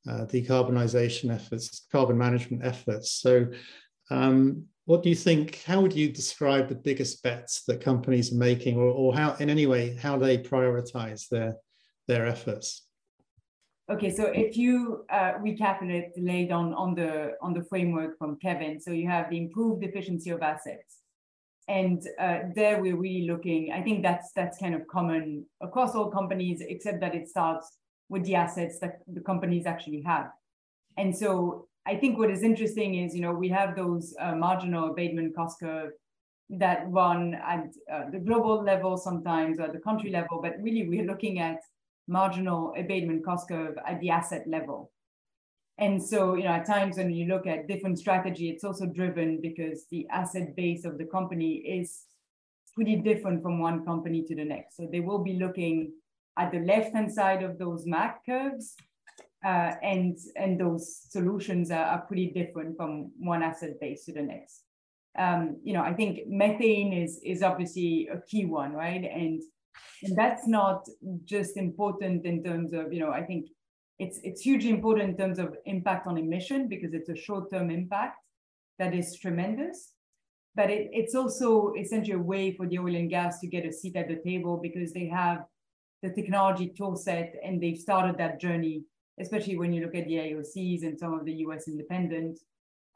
uh, 0.10 0.25
decarbonisation 0.25 1.34
efforts, 1.34 1.88
carbon 1.92 2.18
management 2.18 2.63
efforts. 2.63 3.12
So. 3.12 3.48
Um, 4.12 4.65
what 4.88 5.01
do 5.01 5.10
you 5.10 5.15
think? 5.15 5.63
How 5.63 5.82
would 5.82 5.94
you 5.94 6.10
describe 6.12 6.70
the 6.70 6.75
biggest 6.75 7.24
bets 7.24 7.63
that 7.63 7.82
companies 7.82 8.32
are 8.32 8.38
making, 8.38 8.77
or, 8.77 8.89
or 9.01 9.15
how, 9.15 9.34
in 9.39 9.50
any 9.50 9.65
way, 9.65 9.96
how 9.96 10.15
they 10.20 10.38
prioritize 10.38 11.27
their 11.27 11.56
their 12.08 12.27
efforts? 12.27 12.85
Okay, 13.88 14.10
so 14.10 14.25
if 14.25 14.58
you 14.58 15.06
uh, 15.12 15.34
recapitulate 15.39 16.51
on, 16.51 16.74
on, 16.74 16.96
the, 16.96 17.34
on 17.39 17.54
the 17.54 17.63
framework 17.65 18.18
from 18.18 18.36
Kevin, 18.42 18.80
so 18.82 18.89
you 18.89 19.08
have 19.08 19.30
the 19.30 19.38
improved 19.38 19.84
efficiency 19.84 20.32
of 20.32 20.42
assets. 20.42 21.01
And 21.68 22.01
uh, 22.20 22.39
there 22.56 22.82
we're 22.82 22.98
really 22.98 23.27
looking, 23.27 23.72
I 23.72 23.84
think 23.84 24.01
that's, 24.01 24.32
that's 24.36 24.58
kind 24.58 24.74
of 24.74 24.88
common 24.88 25.46
across 25.62 25.94
all 25.94 26.10
companies, 26.10 26.62
except 26.68 27.00
that 27.01 27.13
it 27.13 27.30
starts 27.30 27.77
with 28.10 28.24
the 28.24 28.34
assets 28.34 28.80
that 28.80 29.01
the 29.08 29.22
companies 29.22 29.68
actually 29.68 30.01
have. 30.01 30.32
And 30.98 31.15
so 31.15 31.68
I 31.86 31.96
think 31.96 32.18
what 32.18 32.32
is 32.32 32.42
interesting 32.42 32.96
is, 32.96 33.15
you 33.15 33.22
know, 33.22 33.34
we 33.34 33.50
have 33.50 33.75
those 33.75 34.15
uh, 34.20 34.36
marginal 34.36 34.89
abatement 34.92 35.36
cost 35.36 35.60
curve 35.60 35.92
that 36.50 36.86
run 36.88 37.36
at 37.36 37.68
uh, 37.92 38.10
the 38.12 38.20
global 38.20 38.63
level 38.63 38.98
sometimes 38.98 39.60
or 39.60 39.68
the 39.72 39.80
country 39.80 40.10
level, 40.10 40.39
but 40.42 40.54
really 40.60 40.88
we're 40.88 41.06
looking 41.06 41.38
at 41.39 41.60
marginal 42.08 42.74
abatement 42.78 43.26
cost 43.26 43.48
curve 43.48 43.76
at 43.88 44.00
the 44.00 44.10
asset 44.10 44.46
level. 44.48 44.92
And 45.78 46.02
so, 46.02 46.36
you 46.36 46.44
know, 46.44 46.52
at 46.52 46.66
times 46.66 46.98
when 46.98 47.14
you 47.14 47.28
look 47.28 47.46
at 47.46 47.68
different 47.68 48.00
strategy, 48.00 48.50
it's 48.50 48.64
also 48.64 48.86
driven 48.86 49.42
because 49.42 49.86
the 49.92 50.08
asset 50.10 50.56
base 50.56 50.86
of 50.86 50.98
the 50.98 51.06
company 51.06 51.56
is 51.56 52.06
pretty 52.76 52.98
different 52.98 53.42
from 53.42 53.60
one 53.60 53.86
company 53.86 54.24
to 54.24 54.36
the 54.36 54.46
next. 54.46 54.78
So 54.78 54.88
they 54.90 55.02
will 55.02 55.24
be 55.24 55.34
looking 55.34 55.94
at 56.38 56.52
the 56.52 56.60
left-hand 56.60 57.12
side 57.12 57.44
of 57.44 57.58
those 57.58 57.86
MAC 57.86 58.26
curves, 58.26 58.76
uh, 59.46 59.74
and 59.82 60.18
and 60.36 60.60
those 60.60 61.02
solutions 61.10 61.72
are, 61.72 61.86
are, 61.86 62.02
pretty 62.02 62.32
different 62.32 62.76
from 62.76 63.12
one 63.18 63.44
asset 63.44 63.80
base 63.80 64.06
to 64.06 64.14
the 64.14 64.22
next. 64.22 64.64
Um, 65.18 65.58
you 65.64 65.74
know, 65.74 65.82
I 65.82 65.94
think 65.94 66.28
methane 66.28 66.92
is 66.94 67.22
is 67.24 67.44
obviously 67.44 68.10
a 68.12 68.20
key 68.22 68.46
one, 68.46 68.74
right? 68.74 69.04
And 69.04 69.42
and 70.03 70.17
that's 70.17 70.48
not 70.48 70.86
just 71.24 71.58
important 71.58 72.25
in 72.25 72.44
terms 72.44 72.74
of 72.74 72.91
you 72.94 73.00
know 73.00 73.12
i 73.12 73.22
think 73.22 73.48
it's 74.00 74.20
it's 74.24 74.41
hugely 74.41 74.70
important 74.70 75.10
in 75.10 75.17
terms 75.17 75.39
of 75.39 75.55
impact 75.65 76.08
on 76.08 76.17
emission 76.17 76.67
because 76.67 76.94
it's 76.94 77.10
a 77.10 77.15
short-term 77.15 77.70
impact 77.70 78.17
that 78.79 78.94
is 78.94 79.17
tremendous 79.17 79.94
but 80.55 80.70
it, 80.70 80.89
it's 80.94 81.15
also 81.15 81.74
essentially 81.77 82.15
a 82.15 82.20
way 82.20 82.55
for 82.55 82.65
the 82.67 82.79
oil 82.79 82.96
and 82.96 83.10
gas 83.10 83.39
to 83.39 83.48
get 83.48 83.65
a 83.65 83.72
seat 83.72 83.96
at 83.96 84.08
the 84.08 84.22
table 84.25 84.58
because 84.62 84.94
they 84.94 85.08
have 85.08 85.46
the 86.01 86.10
technology 86.10 86.74
tool 86.77 86.96
set 86.96 87.36
and 87.44 87.62
they've 87.62 87.77
started 87.77 88.17
that 88.17 88.39
journey 88.39 88.84
especially 89.20 89.58
when 89.58 89.72
you 89.72 89.82
look 89.82 89.96
at 89.96 90.05
the 90.08 90.15
IOCs 90.15 90.84
and 90.84 91.00
some 91.00 91.13
of 91.13 91.25
the 91.25 91.34
US 91.46 91.67
independent 91.67 92.39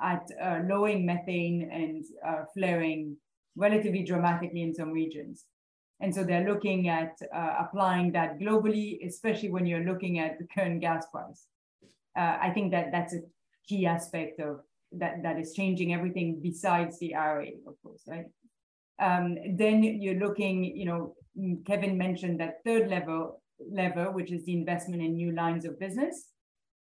at 0.01 0.29
uh, 0.41 0.59
lowering 0.67 1.05
methane 1.05 1.69
and 1.71 2.05
uh, 2.25 2.43
flaring 2.53 3.15
relatively 3.55 4.03
dramatically 4.03 4.62
in 4.62 4.74
some 4.74 4.91
regions. 4.91 5.45
And 6.01 6.13
so 6.13 6.24
they're 6.24 6.48
looking 6.48 6.88
at 6.88 7.20
uh, 7.34 7.56
applying 7.60 8.12
that 8.13 8.39
globally, 8.39 9.06
especially 9.06 9.50
when 9.50 9.65
you're 9.65 9.84
looking 9.84 10.20
at 10.20 10.39
the 10.39 10.48
current 10.48 10.79
gas 10.79 11.06
price. 11.12 11.46
Uh, 12.18 12.38
I 12.41 12.51
think 12.51 12.72
that 12.72 12.91
that's 12.91 13.13
a 13.13 13.22
key 13.68 13.86
aspect 13.86 14.39
of 14.39 14.62
that 14.94 15.22
that 15.24 15.38
is 15.38 15.53
changing 15.53 15.94
everything 15.94 16.39
besides 16.41 16.98
the 17.00 17.15
IRA, 17.15 17.50
of 17.68 17.75
course, 17.84 18.01
right? 18.08 18.25
Um, 19.00 19.38
then 19.56 19.84
you're 19.84 20.20
looking, 20.20 20.63
you 20.63 20.86
know, 20.86 21.15
Kevin 21.65 21.98
mentioned 21.98 22.39
that 22.39 22.63
third 22.65 22.89
level 22.89 23.41
lever, 23.60 24.12
which 24.12 24.32
is 24.32 24.46
the 24.46 24.53
investment 24.53 25.01
in 25.01 25.15
new 25.15 25.32
lines 25.34 25.65
of 25.65 25.79
business. 25.79 26.29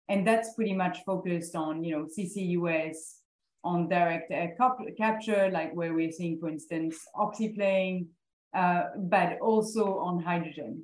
And 0.07 0.25
that's 0.25 0.53
pretty 0.53 0.73
much 0.73 0.99
focused 1.05 1.55
on, 1.55 1.83
you 1.83 1.95
know, 1.95 2.05
CCUS, 2.05 3.19
on 3.63 3.89
direct 3.89 4.31
air 4.31 4.55
capture, 4.97 5.49
like 5.51 5.75
where 5.75 5.93
we're 5.93 6.11
seeing, 6.11 6.39
for 6.39 6.49
instance, 6.49 6.97
oxyplane, 7.15 8.07
uh, 8.53 8.83
but 8.97 9.39
also 9.39 9.99
on 9.99 10.21
hydrogen. 10.21 10.83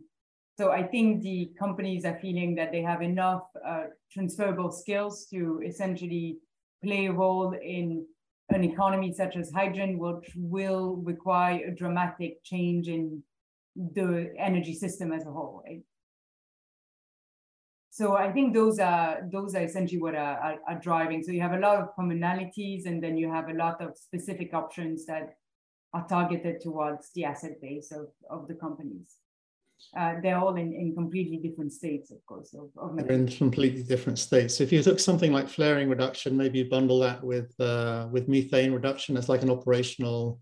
So 0.57 0.71
I 0.71 0.83
think 0.83 1.21
the 1.21 1.51
companies 1.59 2.05
are 2.05 2.17
feeling 2.21 2.55
that 2.55 2.71
they 2.71 2.81
have 2.81 3.01
enough 3.01 3.43
uh, 3.65 3.85
transferable 4.11 4.71
skills 4.71 5.25
to 5.31 5.61
essentially 5.65 6.37
play 6.83 7.07
a 7.07 7.11
role 7.11 7.53
in 7.53 8.05
an 8.49 8.63
economy 8.63 9.11
such 9.13 9.35
as 9.35 9.51
hydrogen, 9.51 9.97
which 9.97 10.31
will 10.35 10.97
require 10.97 11.65
a 11.67 11.75
dramatic 11.75 12.43
change 12.43 12.87
in 12.87 13.21
the 13.75 14.33
energy 14.37 14.73
system 14.73 15.11
as 15.11 15.25
a 15.25 15.31
whole. 15.31 15.63
Right? 15.65 15.81
So 17.89 18.15
I 18.15 18.31
think 18.31 18.53
those 18.53 18.77
are 18.79 19.21
those 19.31 19.55
are 19.55 19.63
essentially 19.63 20.01
what 20.01 20.15
are, 20.15 20.37
are, 20.37 20.57
are 20.67 20.79
driving. 20.79 21.23
So 21.23 21.31
you 21.31 21.41
have 21.41 21.53
a 21.53 21.59
lot 21.59 21.77
of 21.79 21.95
commonalities, 21.97 22.85
and 22.85 23.01
then 23.01 23.17
you 23.17 23.31
have 23.31 23.49
a 23.49 23.53
lot 23.53 23.81
of 23.81 23.97
specific 23.97 24.53
options 24.53 25.05
that 25.05 25.35
are 25.95 26.05
targeted 26.07 26.59
towards 26.59 27.11
the 27.15 27.23
asset 27.23 27.61
base 27.61 27.91
of, 27.91 28.07
of 28.29 28.47
the 28.49 28.53
companies. 28.53 29.15
Uh, 29.97 30.15
they're 30.21 30.37
all 30.37 30.55
in, 30.55 30.73
in 30.73 30.93
completely 30.93 31.37
different 31.37 31.71
states, 31.71 32.11
of 32.11 32.17
course. 32.25 32.53
Of, 32.53 32.69
of 32.77 32.97
they're 32.97 33.11
in 33.11 33.27
completely 33.27 33.83
different 33.83 34.19
states. 34.19 34.57
So 34.57 34.63
if 34.63 34.71
you 34.73 34.83
took 34.83 34.99
something 34.99 35.31
like 35.31 35.47
flaring 35.47 35.89
reduction, 35.89 36.35
maybe 36.35 36.59
you 36.59 36.69
bundle 36.69 36.99
that 36.99 37.23
with 37.23 37.49
uh, 37.59 38.07
with 38.11 38.27
methane 38.27 38.73
reduction 38.73 39.15
as 39.15 39.29
like 39.29 39.43
an 39.43 39.49
operational 39.49 40.39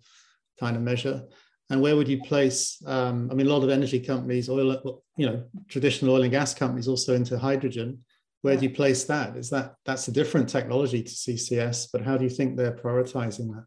kind 0.60 0.76
of 0.76 0.82
measure. 0.82 1.24
And 1.70 1.82
where 1.82 1.96
would 1.96 2.08
you 2.08 2.22
place? 2.22 2.82
Um, 2.86 3.30
I 3.32 3.36
mean, 3.36 3.48
a 3.48 3.50
lot 3.50 3.64
of 3.64 3.70
energy 3.70 4.00
companies, 4.00 4.50
oil, 4.50 5.02
you 5.18 5.26
know, 5.28 5.44
traditional 5.68 6.14
oil 6.16 6.24
and 6.24 6.32
gas 6.32 6.54
companies, 6.54 6.88
also 6.88 7.14
into 7.14 7.38
hydrogen. 7.38 8.00
Where 8.42 8.56
yeah. 8.56 8.60
do 8.62 8.66
you 8.68 8.76
place 8.76 9.04
that? 9.06 9.36
Is 9.36 9.50
that 9.52 9.76
that's 9.86 10.08
a 10.08 10.12
different 10.12 10.50
technology 10.50 11.04
to 11.04 11.12
CCS? 11.12 11.90
But 11.92 12.02
how 12.02 12.18
do 12.18 12.24
you 12.24 12.30
think 12.30 12.56
they're 12.56 12.76
prioritizing 12.76 13.48
that? 13.54 13.66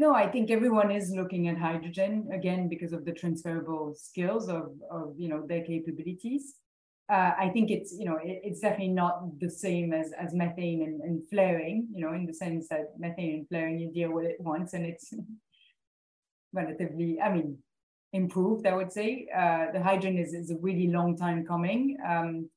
No, 0.00 0.14
I 0.14 0.26
think 0.30 0.50
everyone 0.50 0.90
is 0.90 1.12
looking 1.14 1.48
at 1.48 1.58
hydrogen 1.58 2.30
again 2.32 2.70
because 2.70 2.94
of 2.94 3.04
the 3.04 3.12
transferable 3.12 3.94
skills 3.94 4.48
of, 4.48 4.72
of 4.90 5.12
you 5.18 5.28
know 5.28 5.46
their 5.46 5.62
capabilities. 5.62 6.54
Uh, 7.12 7.32
I 7.38 7.50
think 7.52 7.70
it's 7.70 7.94
you 7.98 8.06
know 8.06 8.16
it, 8.16 8.40
it's 8.42 8.60
definitely 8.60 8.94
not 8.94 9.38
the 9.38 9.50
same 9.50 9.92
as 9.92 10.12
as 10.18 10.32
methane 10.32 10.80
and, 10.84 11.02
and, 11.02 11.28
flaring. 11.28 11.86
You 11.92 12.06
know, 12.06 12.14
in 12.14 12.24
the 12.24 12.32
sense 12.32 12.66
that 12.68 12.98
methane 12.98 13.34
and 13.34 13.48
flaring 13.50 13.78
you 13.78 13.92
deal 13.92 14.10
with 14.10 14.24
it 14.24 14.36
once 14.40 14.72
and 14.72 14.86
it's 14.86 15.12
relatively, 16.54 17.20
I 17.20 17.30
mean, 17.34 17.58
improved. 18.14 18.66
I 18.66 18.74
would 18.74 18.90
say 18.90 19.28
uh, 19.36 19.66
the 19.74 19.82
hydrogen 19.82 20.16
is 20.16 20.32
is 20.32 20.50
a 20.50 20.56
really 20.62 20.88
long 20.88 21.14
time 21.14 21.44
coming. 21.44 21.98
Um, 22.08 22.48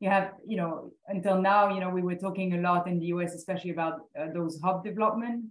you 0.00 0.10
have 0.10 0.32
you 0.44 0.56
know 0.56 0.90
until 1.06 1.40
now 1.40 1.72
you 1.72 1.78
know 1.78 1.90
we 1.90 2.02
were 2.02 2.16
talking 2.16 2.54
a 2.54 2.60
lot 2.60 2.88
in 2.88 2.98
the 2.98 3.06
US 3.14 3.34
especially 3.34 3.70
about 3.70 4.00
uh, 4.18 4.26
those 4.34 4.60
hub 4.64 4.82
development 4.82 5.44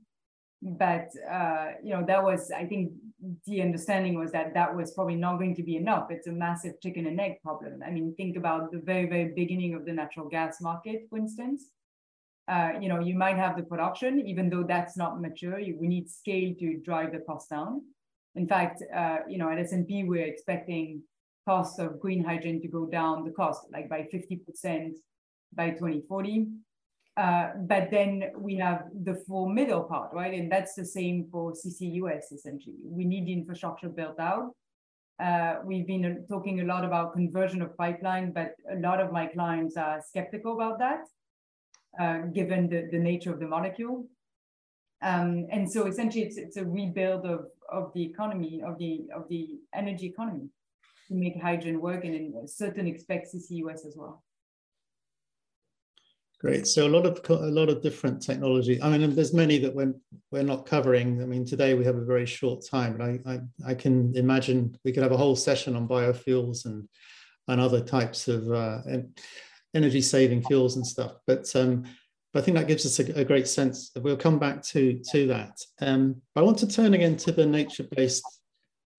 but 0.62 1.10
uh, 1.30 1.72
you 1.84 1.94
know 1.94 2.04
that 2.06 2.24
was 2.24 2.52
i 2.52 2.66
think 2.66 2.92
the 3.46 3.62
understanding 3.62 4.18
was 4.18 4.32
that 4.32 4.54
that 4.54 4.76
was 4.76 4.92
probably 4.92 5.16
not 5.16 5.38
going 5.38 5.56
to 5.56 5.64
be 5.64 5.76
enough 5.76 6.08
it's 6.10 6.28
a 6.28 6.32
massive 6.32 6.74
chicken 6.82 7.08
and 7.08 7.20
egg 7.20 7.42
problem 7.44 7.82
i 7.86 7.92
mean 7.92 8.14
think 8.16 8.36
about 8.38 8.72
the 8.72 8.80
very 8.80 9.08
very 9.08 9.34
beginning 9.36 9.74
of 9.76 9.86
the 9.86 9.94
natural 9.94 10.28
gas 10.28 10.60
market 10.62 11.02
for 11.10 11.18
instance 11.18 11.72
uh, 12.48 12.72
you 12.80 12.88
know, 12.88 13.00
you 13.00 13.14
might 13.14 13.36
have 13.36 13.58
the 13.58 13.64
production, 13.64 14.26
even 14.26 14.50
though 14.50 14.64
that's 14.64 14.96
not 14.96 15.20
mature. 15.20 15.60
You, 15.60 15.78
we 15.80 15.88
need 15.88 16.10
scale 16.10 16.54
to 16.60 16.78
drive 16.78 17.12
the 17.12 17.20
cost 17.20 17.50
down. 17.50 17.82
In 18.36 18.48
fact, 18.48 18.82
uh, 18.96 19.18
you 19.28 19.38
know, 19.38 19.50
at 19.50 19.60
S&P, 19.60 20.06
we're 20.06 20.26
expecting 20.26 21.02
cost 21.46 21.80
of 21.80 22.00
green 22.00 22.24
hydrogen 22.24 22.62
to 22.62 22.68
go 22.68 22.86
down 22.86 23.24
the 23.24 23.32
cost 23.32 23.62
like 23.72 23.90
by 23.90 24.08
50% 24.14 24.94
by 25.54 25.72
2040. 25.72 26.48
Uh, 27.17 27.50
but 27.62 27.89
then 27.89 28.29
we 28.38 28.55
have 28.55 28.83
the 29.03 29.15
full 29.15 29.50
middle 29.50 29.83
part, 29.83 30.13
right? 30.13 30.36
And 30.36 30.51
that's 30.51 30.75
the 30.75 30.86
same 30.86 31.27
for 31.31 31.51
CCUS 31.51 32.31
essentially. 32.31 32.75
We 32.83 33.05
need 33.05 33.25
the 33.25 33.33
infrastructure 33.33 33.89
built 33.89 34.19
out. 34.19 34.51
Uh, 35.19 35.55
we've 35.65 35.88
been 35.88 36.25
talking 36.29 36.62
a 36.62 36.63
lot 36.63 36.86
about 36.86 37.13
conversion 37.13 37.63
of 37.63 37.75
pipeline, 37.75 38.31
but 38.31 38.53
a 38.71 38.75
lot 38.75 39.01
of 39.01 39.12
my 39.12 39.25
clients 39.25 39.75
are 39.75 40.00
skeptical 40.07 40.53
about 40.53 40.77
that, 40.77 41.05
uh, 42.00 42.27
given 42.27 42.69
the, 42.69 42.88
the 42.91 43.00
nature 43.00 43.33
of 43.33 43.39
the 43.39 43.47
molecule. 43.47 44.05
Um, 45.01 45.47
and 45.51 45.71
so 45.71 45.88
essentially 45.88 46.24
it's, 46.24 46.38
it's 46.38 46.57
a 46.57 46.65
rebuild 46.65 47.25
of, 47.25 47.47
of 47.67 47.91
the 47.95 48.03
economy, 48.03 48.62
of 48.63 48.77
the, 48.77 49.07
of 49.15 49.27
the 49.27 49.57
energy 49.74 50.05
economy 50.05 50.50
to 51.07 51.15
make 51.15 51.41
hydrogen 51.41 51.81
work 51.81 52.05
and 52.05 52.13
in 52.13 52.47
certain 52.47 52.86
expect 52.86 53.33
CCUS 53.33 53.88
as 53.88 53.95
well. 53.95 54.24
Great. 56.39 56.67
So 56.67 56.86
a 56.86 56.89
lot 56.89 57.08
of 57.08 57.20
a 57.29 57.50
lot 57.50 57.67
of 57.67 57.82
different 57.82 58.22
technology. 58.22 58.79
I 58.82 58.96
mean, 58.96 59.15
there's 59.15 59.34
many 59.34 59.58
that 59.58 59.74
we're 59.74 59.96
we're 60.29 60.44
not 60.44 60.67
covering. 60.67 61.22
I 61.24 61.25
mean, 61.25 61.46
today 61.46 61.74
we 61.74 61.84
have 61.86 61.96
a 61.96 62.06
very 62.06 62.27
short 62.27 62.63
time, 62.63 62.96
but 62.98 63.10
I 63.10 63.20
I, 63.25 63.72
I 63.72 63.74
can 63.74 64.15
imagine 64.15 64.77
we 64.86 64.91
could 64.91 65.01
have 65.01 65.12
a 65.12 65.17
whole 65.17 65.36
session 65.36 65.75
on 65.75 65.88
biofuels 65.88 66.65
and 66.65 66.88
and 67.48 67.60
other 67.60 67.82
types 67.82 68.27
of 68.27 68.51
uh, 68.51 68.82
energy 69.74 70.01
saving 70.01 70.44
fuels 70.44 70.75
and 70.75 70.86
stuff. 70.86 71.13
But 71.25 71.48
um, 71.56 71.86
but 72.32 72.41
I 72.41 72.46
think 72.46 72.58
that 72.58 72.67
gives 72.67 72.86
us 72.86 73.00
a, 73.00 73.22
a 73.22 73.25
great 73.25 73.48
sense. 73.48 73.91
We'll 73.96 74.15
come 74.15 74.38
back 74.38 74.62
to 74.65 75.01
to 75.12 75.27
that. 75.27 75.60
Um, 75.82 76.22
I 76.36 76.41
want 76.41 76.60
to 76.60 76.67
turn 76.67 76.94
again 76.94 77.17
to 77.17 77.32
the 77.32 77.48
nature 77.48 77.88
based 77.96 78.24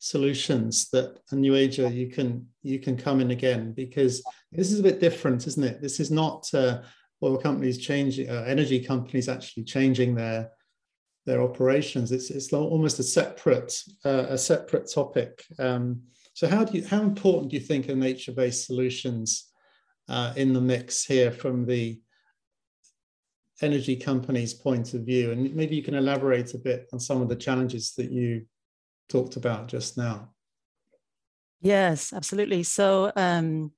solutions 0.00 0.90
that 0.90 1.18
a 1.30 1.36
new 1.36 1.54
ager 1.54 1.88
you 1.88 2.08
can 2.08 2.48
you 2.62 2.80
can 2.80 2.96
come 2.96 3.20
in 3.20 3.30
again 3.30 3.72
because 3.74 4.24
this 4.50 4.72
is 4.72 4.80
a 4.80 4.82
bit 4.82 4.98
different, 4.98 5.46
isn't 5.46 5.62
it? 5.62 5.80
This 5.80 6.00
is 6.00 6.10
not. 6.10 6.52
Uh, 6.52 6.82
oil 7.22 7.38
companies 7.38 7.78
changing, 7.78 8.28
uh, 8.30 8.44
energy 8.46 8.80
companies 8.80 9.28
actually 9.28 9.64
changing 9.64 10.14
their 10.14 10.50
their 11.26 11.42
operations. 11.42 12.10
It's 12.10 12.30
it's 12.30 12.52
almost 12.52 12.98
a 12.98 13.02
separate 13.02 13.78
uh, 14.04 14.26
a 14.30 14.38
separate 14.38 14.90
topic. 14.92 15.44
Um, 15.58 16.02
so 16.32 16.48
how 16.48 16.64
do 16.64 16.78
you 16.78 16.86
how 16.86 17.02
important 17.02 17.50
do 17.50 17.56
you 17.56 17.62
think 17.62 17.88
are 17.88 17.96
nature 17.96 18.32
based 18.32 18.66
solutions 18.66 19.50
uh, 20.08 20.32
in 20.36 20.52
the 20.52 20.60
mix 20.60 21.04
here 21.04 21.30
from 21.30 21.66
the 21.66 22.00
energy 23.60 23.96
companies' 23.96 24.54
point 24.54 24.94
of 24.94 25.02
view? 25.02 25.32
And 25.32 25.54
maybe 25.54 25.76
you 25.76 25.82
can 25.82 25.94
elaborate 25.94 26.54
a 26.54 26.58
bit 26.58 26.88
on 26.92 27.00
some 27.00 27.20
of 27.20 27.28
the 27.28 27.36
challenges 27.36 27.92
that 27.96 28.10
you 28.10 28.46
talked 29.08 29.36
about 29.36 29.68
just 29.68 29.98
now. 29.98 30.30
Yes, 31.60 32.12
absolutely. 32.12 32.62
So 32.62 33.12
um, 33.16 33.72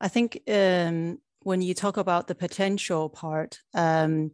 I 0.00 0.08
think 0.08 0.40
um, 0.48 1.18
when 1.46 1.62
you 1.62 1.74
talk 1.74 1.96
about 1.96 2.26
the 2.26 2.34
potential 2.34 3.08
part, 3.08 3.60
um, 3.72 4.32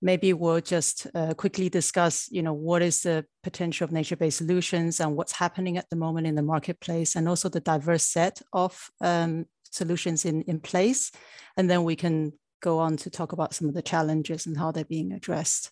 maybe 0.00 0.32
we'll 0.32 0.62
just 0.62 1.06
uh, 1.14 1.34
quickly 1.34 1.68
discuss, 1.68 2.26
you 2.30 2.42
know, 2.42 2.54
what 2.54 2.80
is 2.80 3.02
the 3.02 3.26
potential 3.42 3.84
of 3.84 3.92
nature-based 3.92 4.38
solutions 4.38 4.98
and 4.98 5.14
what's 5.14 5.32
happening 5.32 5.76
at 5.76 5.90
the 5.90 5.96
moment 5.96 6.26
in 6.26 6.36
the 6.36 6.42
marketplace, 6.42 7.16
and 7.16 7.28
also 7.28 7.50
the 7.50 7.60
diverse 7.60 8.06
set 8.06 8.40
of 8.54 8.90
um, 9.02 9.44
solutions 9.70 10.24
in, 10.24 10.40
in 10.42 10.58
place. 10.58 11.12
And 11.58 11.68
then 11.68 11.84
we 11.84 11.96
can 11.96 12.32
go 12.62 12.78
on 12.78 12.96
to 12.96 13.10
talk 13.10 13.32
about 13.32 13.52
some 13.52 13.68
of 13.68 13.74
the 13.74 13.82
challenges 13.82 14.46
and 14.46 14.56
how 14.56 14.72
they're 14.72 14.86
being 14.86 15.12
addressed. 15.12 15.70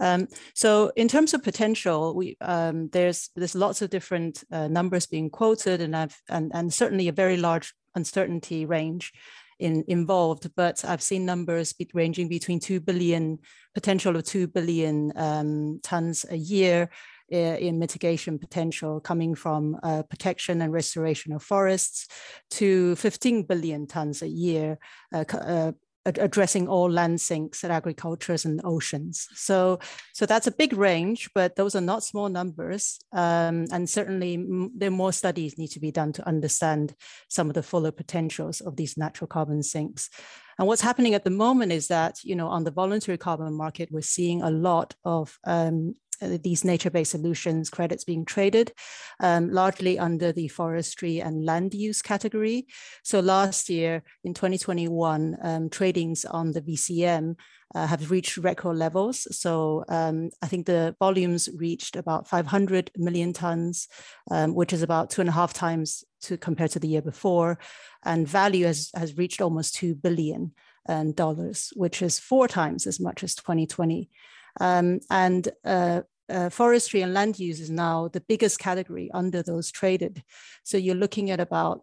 Um, 0.00 0.28
so 0.54 0.90
in 0.96 1.06
terms 1.06 1.34
of 1.34 1.42
potential, 1.42 2.14
we, 2.14 2.38
um, 2.40 2.88
there's 2.92 3.28
there's 3.36 3.54
lots 3.54 3.82
of 3.82 3.90
different 3.90 4.42
uh, 4.50 4.68
numbers 4.68 5.06
being 5.06 5.28
quoted, 5.28 5.82
and 5.82 5.94
I've 5.94 6.18
and, 6.30 6.50
and 6.54 6.72
certainly 6.72 7.08
a 7.08 7.12
very 7.12 7.36
large 7.36 7.74
uncertainty 7.94 8.64
range 8.64 9.12
in, 9.58 9.84
involved, 9.88 10.50
but 10.56 10.84
I've 10.84 11.02
seen 11.02 11.24
numbers 11.24 11.72
be, 11.72 11.88
ranging 11.94 12.28
between 12.28 12.60
2 12.60 12.80
billion, 12.80 13.38
potential 13.74 14.16
of 14.16 14.24
2 14.24 14.48
billion 14.48 15.12
um, 15.16 15.80
tons 15.82 16.24
a 16.30 16.36
year 16.36 16.90
uh, 17.32 17.36
in 17.36 17.78
mitigation 17.78 18.38
potential 18.38 19.00
coming 19.00 19.34
from 19.34 19.78
uh, 19.82 20.02
protection 20.02 20.60
and 20.60 20.72
restoration 20.72 21.32
of 21.32 21.42
forests 21.42 22.06
to 22.50 22.94
15 22.96 23.44
billion 23.44 23.86
tons 23.86 24.22
a 24.22 24.28
year 24.28 24.78
uh, 25.12 25.24
uh 25.32 25.72
addressing 26.06 26.68
all 26.68 26.90
land 26.90 27.20
sinks 27.20 27.64
at 27.64 27.70
agricultures 27.70 28.44
and 28.44 28.60
oceans. 28.64 29.26
So, 29.34 29.78
so 30.12 30.26
that's 30.26 30.46
a 30.46 30.52
big 30.52 30.74
range, 30.74 31.30
but 31.34 31.56
those 31.56 31.74
are 31.74 31.80
not 31.80 32.04
small 32.04 32.28
numbers. 32.28 32.98
Um, 33.12 33.66
and 33.72 33.88
certainly 33.88 34.44
there 34.76 34.88
are 34.88 34.92
more 34.92 35.12
studies 35.12 35.58
need 35.58 35.68
to 35.68 35.80
be 35.80 35.90
done 35.90 36.12
to 36.14 36.28
understand 36.28 36.94
some 37.28 37.48
of 37.48 37.54
the 37.54 37.62
fuller 37.62 37.92
potentials 37.92 38.60
of 38.60 38.76
these 38.76 38.96
natural 38.96 39.28
carbon 39.28 39.62
sinks. 39.62 40.10
And 40.58 40.68
what's 40.68 40.82
happening 40.82 41.14
at 41.14 41.24
the 41.24 41.30
moment 41.30 41.72
is 41.72 41.88
that, 41.88 42.22
you 42.22 42.36
know, 42.36 42.48
on 42.48 42.64
the 42.64 42.70
voluntary 42.70 43.18
carbon 43.18 43.52
market, 43.54 43.90
we're 43.90 44.02
seeing 44.02 44.42
a 44.42 44.50
lot 44.50 44.94
of 45.04 45.36
um, 45.44 45.96
these 46.20 46.64
nature-based 46.64 47.10
solutions 47.10 47.70
credits 47.70 48.04
being 48.04 48.24
traded, 48.24 48.72
um, 49.20 49.50
largely 49.50 49.98
under 49.98 50.32
the 50.32 50.48
forestry 50.48 51.20
and 51.20 51.44
land 51.44 51.74
use 51.74 52.02
category. 52.02 52.66
So 53.02 53.20
last 53.20 53.68
year 53.68 54.02
in 54.24 54.34
2021, 54.34 55.36
um, 55.42 55.70
tradings 55.70 56.24
on 56.28 56.52
the 56.52 56.62
VCM 56.62 57.36
uh, 57.74 57.86
have 57.86 58.10
reached 58.10 58.36
record 58.36 58.76
levels. 58.76 59.26
So 59.36 59.84
um, 59.88 60.30
I 60.42 60.46
think 60.46 60.66
the 60.66 60.94
volumes 60.98 61.48
reached 61.56 61.96
about 61.96 62.28
500 62.28 62.90
million 62.96 63.32
tons, 63.32 63.88
um, 64.30 64.54
which 64.54 64.72
is 64.72 64.82
about 64.82 65.10
two 65.10 65.20
and 65.20 65.30
a 65.30 65.32
half 65.32 65.52
times 65.52 66.04
to 66.22 66.36
compared 66.36 66.70
to 66.72 66.78
the 66.78 66.88
year 66.88 67.02
before. 67.02 67.58
And 68.04 68.28
value 68.28 68.66
has, 68.66 68.90
has 68.94 69.16
reached 69.16 69.40
almost 69.40 69.74
2 69.76 69.94
billion 69.96 70.52
um, 70.88 71.12
dollars, 71.12 71.72
which 71.74 72.02
is 72.02 72.18
four 72.18 72.46
times 72.46 72.86
as 72.86 73.00
much 73.00 73.24
as 73.24 73.34
2020. 73.34 74.10
Um, 74.60 75.00
and 75.10 75.48
uh, 75.64 76.02
uh, 76.28 76.50
forestry 76.50 77.02
and 77.02 77.12
land 77.12 77.38
use 77.38 77.60
is 77.60 77.70
now 77.70 78.08
the 78.08 78.20
biggest 78.20 78.58
category 78.58 79.10
under 79.12 79.42
those 79.42 79.70
traded. 79.70 80.22
So 80.62 80.76
you're 80.76 80.94
looking 80.94 81.30
at 81.30 81.40
about 81.40 81.82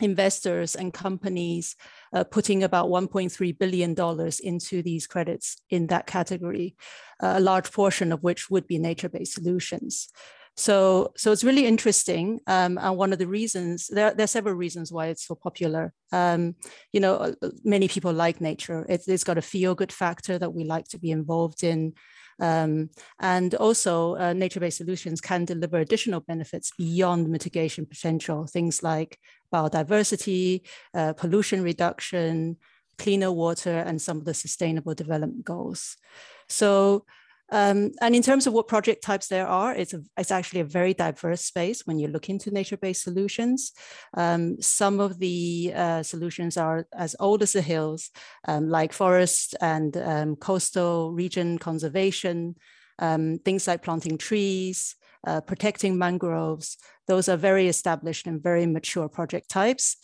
investors 0.00 0.74
and 0.74 0.92
companies 0.92 1.76
uh, 2.12 2.24
putting 2.24 2.62
about 2.62 2.88
$1.3 2.88 3.58
billion 3.58 3.94
into 4.42 4.82
these 4.82 5.06
credits 5.06 5.60
in 5.70 5.86
that 5.88 6.06
category, 6.06 6.74
uh, 7.22 7.34
a 7.36 7.40
large 7.40 7.70
portion 7.70 8.12
of 8.12 8.22
which 8.22 8.50
would 8.50 8.66
be 8.66 8.78
nature-based 8.78 9.34
solutions. 9.34 10.08
So, 10.60 11.14
so 11.16 11.32
it's 11.32 11.42
really 11.42 11.64
interesting. 11.64 12.40
Um, 12.46 12.76
and 12.76 12.94
one 12.94 13.14
of 13.14 13.18
the 13.18 13.26
reasons, 13.26 13.88
there, 13.88 14.12
there, 14.12 14.24
are 14.24 14.36
several 14.38 14.54
reasons 14.54 14.92
why 14.92 15.06
it's 15.06 15.26
so 15.26 15.34
popular. 15.34 15.94
Um, 16.12 16.54
you 16.92 17.00
know, 17.00 17.14
uh, 17.16 17.32
many 17.64 17.88
people 17.88 18.12
like 18.12 18.42
nature. 18.42 18.84
It, 18.86 19.04
it's 19.06 19.24
got 19.24 19.38
a 19.38 19.42
feel-good 19.42 19.90
factor 19.90 20.38
that 20.38 20.52
we 20.52 20.64
like 20.64 20.84
to 20.88 20.98
be 20.98 21.12
involved 21.12 21.64
in. 21.64 21.94
Um, 22.40 22.90
and 23.20 23.54
also 23.54 24.16
uh, 24.16 24.34
nature-based 24.34 24.76
solutions 24.76 25.22
can 25.22 25.46
deliver 25.46 25.78
additional 25.78 26.20
benefits 26.20 26.72
beyond 26.76 27.30
mitigation 27.30 27.86
potential, 27.86 28.46
things 28.46 28.82
like 28.82 29.18
biodiversity, 29.54 30.68
uh, 30.92 31.14
pollution 31.14 31.62
reduction, 31.62 32.58
cleaner 32.98 33.32
water, 33.32 33.78
and 33.78 34.00
some 34.00 34.18
of 34.18 34.26
the 34.26 34.34
sustainable 34.34 34.94
development 34.94 35.42
goals. 35.42 35.96
So 36.50 37.06
um, 37.50 37.92
and 38.00 38.14
in 38.14 38.22
terms 38.22 38.46
of 38.46 38.52
what 38.52 38.68
project 38.68 39.02
types 39.02 39.28
there 39.28 39.46
are, 39.46 39.74
it's, 39.74 39.92
a, 39.92 40.02
it's 40.16 40.30
actually 40.30 40.60
a 40.60 40.64
very 40.64 40.94
diverse 40.94 41.42
space 41.42 41.86
when 41.86 41.98
you 41.98 42.08
look 42.08 42.28
into 42.28 42.50
nature-based 42.50 43.02
solutions. 43.02 43.72
Um, 44.16 44.60
some 44.60 45.00
of 45.00 45.18
the 45.18 45.72
uh, 45.74 46.02
solutions 46.02 46.56
are 46.56 46.86
as 46.96 47.16
old 47.18 47.42
as 47.42 47.52
the 47.52 47.62
hills, 47.62 48.10
um, 48.46 48.68
like 48.68 48.92
forest 48.92 49.56
and 49.60 49.96
um, 49.96 50.36
coastal 50.36 51.12
region 51.12 51.58
conservation, 51.58 52.56
um, 52.98 53.40
things 53.44 53.66
like 53.66 53.82
planting 53.82 54.18
trees, 54.18 54.94
uh, 55.26 55.40
protecting 55.40 55.98
mangroves. 55.98 56.76
Those 57.06 57.28
are 57.28 57.36
very 57.36 57.68
established 57.68 58.26
and 58.26 58.42
very 58.42 58.66
mature 58.66 59.08
project 59.08 59.50
types. 59.50 59.96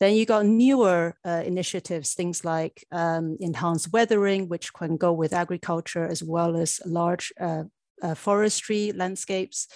Then 0.00 0.14
you 0.14 0.26
got 0.26 0.46
newer 0.46 1.16
uh, 1.24 1.42
initiatives, 1.44 2.14
things 2.14 2.44
like 2.44 2.84
um, 2.90 3.36
enhanced 3.40 3.92
weathering, 3.92 4.48
which 4.48 4.72
can 4.72 4.96
go 4.96 5.12
with 5.12 5.32
agriculture 5.32 6.06
as 6.06 6.22
well 6.22 6.56
as 6.56 6.80
large 6.84 7.32
uh, 7.40 7.64
uh, 8.02 8.14
forestry 8.14 8.92
landscapes, 8.92 9.68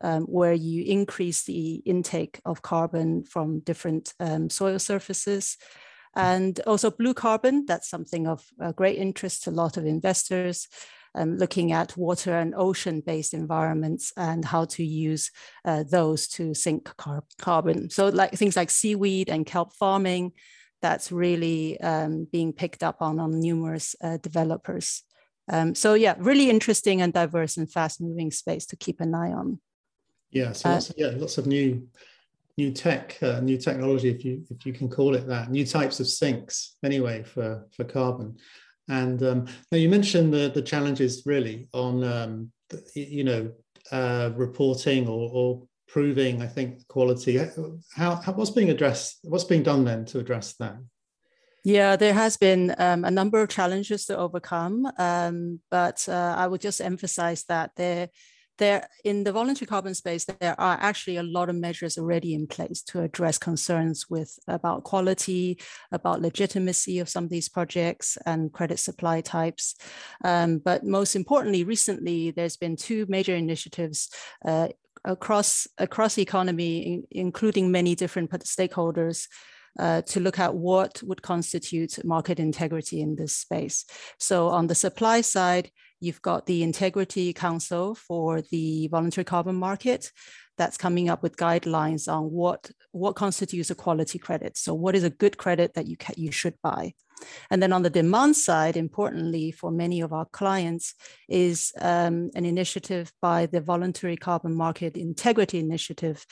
um, 0.00 0.22
where 0.24 0.54
you 0.54 0.84
increase 0.84 1.44
the 1.44 1.74
intake 1.84 2.40
of 2.44 2.62
carbon 2.62 3.24
from 3.24 3.60
different 3.60 4.14
um, 4.20 4.48
soil 4.48 4.78
surfaces. 4.78 5.56
And 6.14 6.58
also 6.66 6.90
blue 6.90 7.12
carbon, 7.12 7.66
that's 7.66 7.90
something 7.90 8.26
of 8.26 8.42
uh, 8.58 8.72
great 8.72 8.96
interest 8.96 9.44
to 9.44 9.50
a 9.50 9.52
lot 9.52 9.76
of 9.76 9.84
investors 9.84 10.66
um, 11.16 11.36
looking 11.36 11.72
at 11.72 11.96
water 11.96 12.38
and 12.38 12.54
ocean-based 12.54 13.34
environments 13.34 14.12
and 14.16 14.44
how 14.44 14.64
to 14.66 14.84
use 14.84 15.30
uh, 15.64 15.82
those 15.82 16.28
to 16.28 16.54
sink 16.54 16.96
car 16.96 17.24
carbon. 17.38 17.90
So 17.90 18.08
like 18.08 18.32
things 18.32 18.56
like 18.56 18.70
seaweed 18.70 19.28
and 19.30 19.46
kelp 19.46 19.72
farming, 19.72 20.32
that's 20.82 21.10
really 21.10 21.80
um, 21.80 22.28
being 22.30 22.52
picked 22.52 22.82
up 22.82 23.00
on 23.00 23.18
on 23.18 23.40
numerous 23.40 23.96
uh, 24.02 24.18
developers. 24.18 25.02
Um, 25.48 25.74
so 25.74 25.94
yeah, 25.94 26.14
really 26.18 26.50
interesting 26.50 27.02
and 27.02 27.12
diverse 27.12 27.56
and 27.56 27.70
fast 27.70 28.00
moving 28.00 28.30
space 28.30 28.66
to 28.66 28.76
keep 28.76 29.00
an 29.00 29.14
eye 29.14 29.32
on. 29.32 29.60
Yeah, 30.30 30.52
so 30.52 30.70
lots, 30.70 30.92
yeah, 30.96 31.12
lots 31.16 31.38
of 31.38 31.46
new 31.46 31.88
new 32.58 32.72
tech, 32.72 33.16
uh, 33.22 33.40
new 33.40 33.56
technology, 33.56 34.10
if 34.10 34.24
you 34.24 34.44
if 34.50 34.66
you 34.66 34.72
can 34.72 34.88
call 34.88 35.14
it 35.14 35.26
that, 35.28 35.50
new 35.50 35.64
types 35.64 36.00
of 36.00 36.08
sinks 36.08 36.76
anyway 36.84 37.22
for 37.22 37.66
for 37.74 37.84
carbon. 37.84 38.36
And 38.88 39.22
um, 39.22 39.46
now 39.72 39.78
you 39.78 39.88
mentioned 39.88 40.32
the 40.32 40.50
the 40.54 40.62
challenges 40.62 41.22
really 41.26 41.68
on 41.72 42.04
um, 42.04 42.52
you 42.94 43.24
know 43.24 43.52
uh, 43.90 44.30
reporting 44.34 45.08
or, 45.08 45.30
or 45.32 45.62
proving, 45.88 46.42
I 46.42 46.46
think, 46.46 46.86
quality. 46.88 47.38
How, 47.94 48.16
how 48.16 48.32
what's 48.32 48.50
being 48.50 48.70
addressed? 48.70 49.18
What's 49.22 49.44
being 49.44 49.62
done 49.62 49.84
then 49.84 50.04
to 50.06 50.18
address 50.18 50.54
that? 50.54 50.76
Yeah, 51.64 51.96
there 51.96 52.14
has 52.14 52.36
been 52.36 52.74
um, 52.78 53.04
a 53.04 53.10
number 53.10 53.42
of 53.42 53.48
challenges 53.48 54.06
to 54.06 54.16
overcome, 54.16 54.86
um, 54.98 55.60
but 55.70 56.08
uh, 56.08 56.34
I 56.38 56.46
would 56.46 56.60
just 56.60 56.80
emphasize 56.80 57.44
that 57.48 57.72
there 57.76 58.10
there 58.58 58.88
in 59.04 59.24
the 59.24 59.32
voluntary 59.32 59.66
carbon 59.66 59.94
space 59.94 60.24
there 60.24 60.58
are 60.60 60.78
actually 60.80 61.16
a 61.16 61.22
lot 61.22 61.48
of 61.48 61.56
measures 61.56 61.98
already 61.98 62.34
in 62.34 62.46
place 62.46 62.82
to 62.82 63.02
address 63.02 63.38
concerns 63.38 64.08
with 64.08 64.38
about 64.48 64.84
quality 64.84 65.58
about 65.92 66.22
legitimacy 66.22 66.98
of 66.98 67.08
some 67.08 67.24
of 67.24 67.30
these 67.30 67.48
projects 67.48 68.18
and 68.26 68.52
credit 68.52 68.78
supply 68.78 69.20
types 69.20 69.74
um, 70.24 70.58
but 70.58 70.84
most 70.84 71.16
importantly 71.16 71.64
recently 71.64 72.30
there's 72.30 72.56
been 72.56 72.76
two 72.76 73.06
major 73.08 73.34
initiatives 73.34 74.10
uh, 74.44 74.68
across 75.04 75.66
across 75.78 76.14
the 76.14 76.22
economy 76.22 77.02
including 77.10 77.70
many 77.70 77.94
different 77.94 78.30
stakeholders 78.30 79.28
uh, 79.78 80.02
to 80.02 80.20
look 80.20 80.38
at 80.38 80.54
what 80.54 81.02
would 81.02 81.22
constitute 81.22 82.02
market 82.04 82.40
integrity 82.40 83.00
in 83.00 83.16
this 83.16 83.36
space. 83.36 83.84
So 84.18 84.48
on 84.48 84.68
the 84.68 84.74
supply 84.74 85.20
side, 85.20 85.70
you've 86.00 86.22
got 86.22 86.46
the 86.46 86.62
Integrity 86.62 87.32
Council 87.32 87.94
for 87.94 88.42
the 88.50 88.88
voluntary 88.88 89.24
carbon 89.24 89.56
market 89.56 90.10
that's 90.58 90.76
coming 90.76 91.08
up 91.08 91.22
with 91.22 91.36
guidelines 91.36 92.10
on 92.10 92.24
what, 92.30 92.70
what 92.92 93.14
constitutes 93.14 93.70
a 93.70 93.74
quality 93.74 94.18
credit. 94.18 94.56
So 94.56 94.74
what 94.74 94.94
is 94.94 95.04
a 95.04 95.10
good 95.10 95.36
credit 95.36 95.74
that 95.74 95.86
you, 95.86 95.96
you 96.16 96.32
should 96.32 96.54
buy? 96.62 96.94
And 97.50 97.62
then 97.62 97.72
on 97.72 97.82
the 97.82 97.90
demand 97.90 98.36
side, 98.36 98.76
importantly 98.76 99.50
for 99.50 99.70
many 99.70 100.00
of 100.00 100.12
our 100.12 100.26
clients, 100.26 100.94
is 101.28 101.72
um, 101.80 102.30
an 102.34 102.44
initiative 102.44 103.10
by 103.22 103.46
the 103.46 103.60
Voluntary 103.60 104.16
Carbon 104.16 104.54
Market 104.54 104.96
Integrity 104.96 105.58
Initiative 105.58 106.24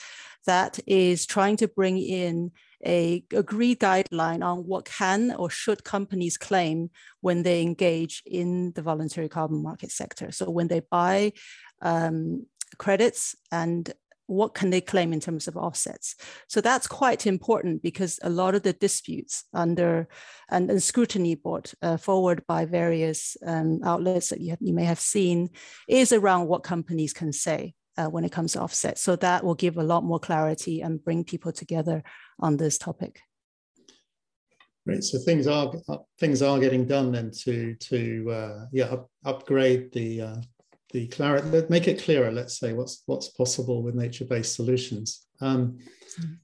that 0.45 0.79
is 0.85 1.25
trying 1.25 1.57
to 1.57 1.67
bring 1.67 1.97
in 1.97 2.51
a 2.85 3.23
agreed 3.33 3.79
guideline 3.79 4.43
on 4.43 4.59
what 4.59 4.85
can 4.85 5.31
or 5.31 5.49
should 5.49 5.83
companies 5.83 6.37
claim 6.37 6.89
when 7.21 7.43
they 7.43 7.61
engage 7.61 8.23
in 8.25 8.71
the 8.73 8.81
voluntary 8.81 9.29
carbon 9.29 9.61
market 9.61 9.91
sector. 9.91 10.31
So 10.31 10.49
when 10.49 10.67
they 10.67 10.81
buy 10.89 11.33
um, 11.81 12.45
credits 12.77 13.35
and 13.51 13.91
what 14.27 14.55
can 14.55 14.71
they 14.71 14.81
claim 14.81 15.13
in 15.13 15.19
terms 15.19 15.47
of 15.47 15.55
offsets? 15.55 16.15
So 16.47 16.61
that's 16.61 16.87
quite 16.87 17.27
important 17.27 17.83
because 17.83 18.19
a 18.23 18.29
lot 18.29 18.55
of 18.55 18.63
the 18.63 18.73
disputes 18.73 19.43
under 19.53 20.07
and, 20.49 20.69
and 20.71 20.81
scrutiny 20.81 21.35
brought 21.35 21.73
uh, 21.81 21.97
forward 21.97 22.43
by 22.47 22.65
various 22.65 23.37
um, 23.45 23.81
outlets 23.83 24.29
that 24.29 24.41
you, 24.41 24.51
have, 24.51 24.59
you 24.61 24.73
may 24.73 24.85
have 24.85 24.99
seen 24.99 25.49
is 25.87 26.11
around 26.11 26.47
what 26.47 26.63
companies 26.63 27.13
can 27.13 27.31
say 27.31 27.75
uh, 27.97 28.07
when 28.07 28.25
it 28.25 28.31
comes 28.31 28.53
to 28.53 28.61
offset. 28.61 28.97
So 28.97 29.15
that 29.17 29.43
will 29.43 29.55
give 29.55 29.77
a 29.77 29.83
lot 29.83 30.03
more 30.03 30.19
clarity 30.19 30.81
and 30.81 31.03
bring 31.03 31.23
people 31.23 31.51
together 31.51 32.03
on 32.39 32.57
this 32.57 32.77
topic. 32.77 33.21
Great. 34.85 35.03
So 35.03 35.17
things 35.19 35.47
are 35.47 35.73
things 36.19 36.41
are 36.43 36.59
getting 36.59 36.85
done 36.85 37.11
then 37.11 37.31
to 37.43 37.73
to 37.75 38.31
uh, 38.31 38.65
yeah 38.71 38.85
up, 38.85 39.09
upgrade 39.25 39.91
the 39.93 40.21
uh, 40.21 40.35
the 40.93 41.07
clarity, 41.07 41.65
make 41.69 41.87
it 41.87 42.03
clearer. 42.03 42.31
Let's 42.31 42.59
say 42.59 42.73
what's 42.73 43.01
what's 43.07 43.29
possible 43.29 43.81
with 43.81 43.95
nature-based 43.95 44.53
solutions. 44.53 45.25
Um, 45.41 45.79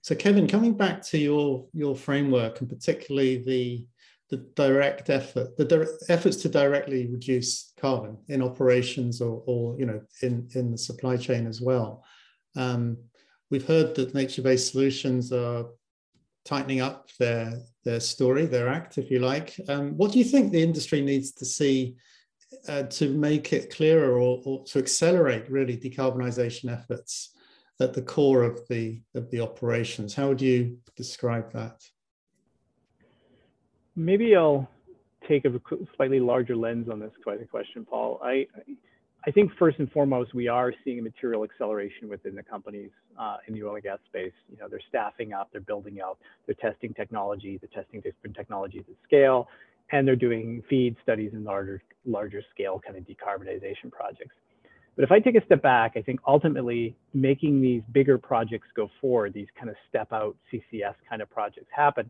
so 0.01 0.15
Kevin, 0.15 0.47
coming 0.47 0.73
back 0.73 1.03
to 1.03 1.19
your 1.19 1.67
your 1.73 1.95
framework 1.95 2.61
and 2.61 2.69
particularly 2.69 3.43
the 3.43 3.85
the 4.31 4.37
direct 4.55 5.09
effort, 5.09 5.57
the 5.57 5.99
efforts 6.07 6.37
to 6.37 6.49
directly 6.49 7.07
reduce 7.07 7.73
carbon 7.79 8.17
in 8.29 8.41
operations 8.41 9.21
or, 9.21 9.43
or 9.45 9.77
you 9.77 9.85
know 9.85 10.01
in 10.21 10.47
in 10.55 10.71
the 10.71 10.77
supply 10.77 11.17
chain 11.17 11.45
as 11.45 11.61
well. 11.61 12.03
Um, 12.55 12.97
we've 13.49 13.67
heard 13.67 13.93
that 13.95 14.15
nature-based 14.15 14.71
solutions 14.71 15.33
are 15.33 15.65
tightening 16.45 16.79
up 16.79 17.09
their 17.19 17.61
their 17.83 17.99
story, 17.99 18.45
their 18.45 18.69
act, 18.69 18.97
if 18.97 19.11
you 19.11 19.19
like. 19.19 19.59
Um, 19.67 19.97
what 19.97 20.13
do 20.13 20.19
you 20.19 20.25
think 20.25 20.51
the 20.51 20.63
industry 20.63 21.01
needs 21.01 21.33
to 21.33 21.45
see 21.45 21.97
uh, 22.69 22.83
to 22.83 23.09
make 23.09 23.51
it 23.53 23.73
clearer 23.73 24.13
or, 24.13 24.41
or, 24.45 24.63
to 24.65 24.79
accelerate 24.79 25.49
really 25.49 25.75
decarbonisation 25.75 26.71
efforts 26.71 27.35
at 27.79 27.93
the 27.93 28.01
core 28.01 28.43
of 28.43 28.61
the 28.69 29.01
of 29.13 29.29
the 29.29 29.41
operations? 29.41 30.15
How 30.15 30.29
would 30.29 30.41
you 30.41 30.77
describe 30.95 31.51
that? 31.51 31.81
Maybe 34.01 34.35
I'll 34.35 34.67
take 35.27 35.45
a 35.45 35.51
slightly 35.95 36.19
larger 36.19 36.55
lens 36.55 36.89
on 36.89 36.99
this 36.99 37.11
question, 37.23 37.85
Paul. 37.85 38.19
I 38.23 38.47
I 39.27 39.29
think 39.29 39.51
first 39.59 39.77
and 39.77 39.91
foremost, 39.91 40.33
we 40.33 40.47
are 40.47 40.73
seeing 40.83 40.97
a 40.97 41.01
material 41.03 41.43
acceleration 41.43 42.09
within 42.09 42.33
the 42.33 42.41
companies 42.41 42.89
uh, 43.19 43.37
in 43.47 43.53
the 43.53 43.63
oil 43.63 43.75
and 43.75 43.83
gas 43.83 43.99
space. 44.07 44.33
You 44.49 44.57
know, 44.57 44.67
they're 44.67 44.81
staffing 44.89 45.31
up, 45.31 45.49
they're 45.51 45.61
building 45.61 46.01
out, 46.01 46.17
they're 46.47 46.55
testing 46.55 46.91
technology, 46.95 47.59
they're 47.61 47.83
testing 47.83 48.01
different 48.01 48.35
technologies 48.35 48.83
at 48.89 48.95
scale, 49.03 49.47
and 49.91 50.07
they're 50.07 50.15
doing 50.15 50.63
feed 50.67 50.95
studies 51.03 51.33
in 51.33 51.43
larger, 51.43 51.83
larger 52.03 52.41
scale 52.51 52.81
kind 52.83 52.97
of 52.97 53.03
decarbonization 53.03 53.91
projects. 53.91 54.35
But 54.95 55.03
if 55.03 55.11
I 55.11 55.19
take 55.19 55.35
a 55.35 55.45
step 55.45 55.61
back, 55.61 55.93
I 55.95 56.01
think 56.01 56.19
ultimately 56.27 56.95
making 57.13 57.61
these 57.61 57.83
bigger 57.91 58.17
projects 58.17 58.69
go 58.75 58.89
forward, 58.99 59.33
these 59.33 59.47
kind 59.55 59.69
of 59.69 59.75
step 59.87 60.11
out 60.11 60.35
CCS 60.51 60.95
kind 61.07 61.21
of 61.21 61.29
projects 61.29 61.67
happen, 61.69 62.09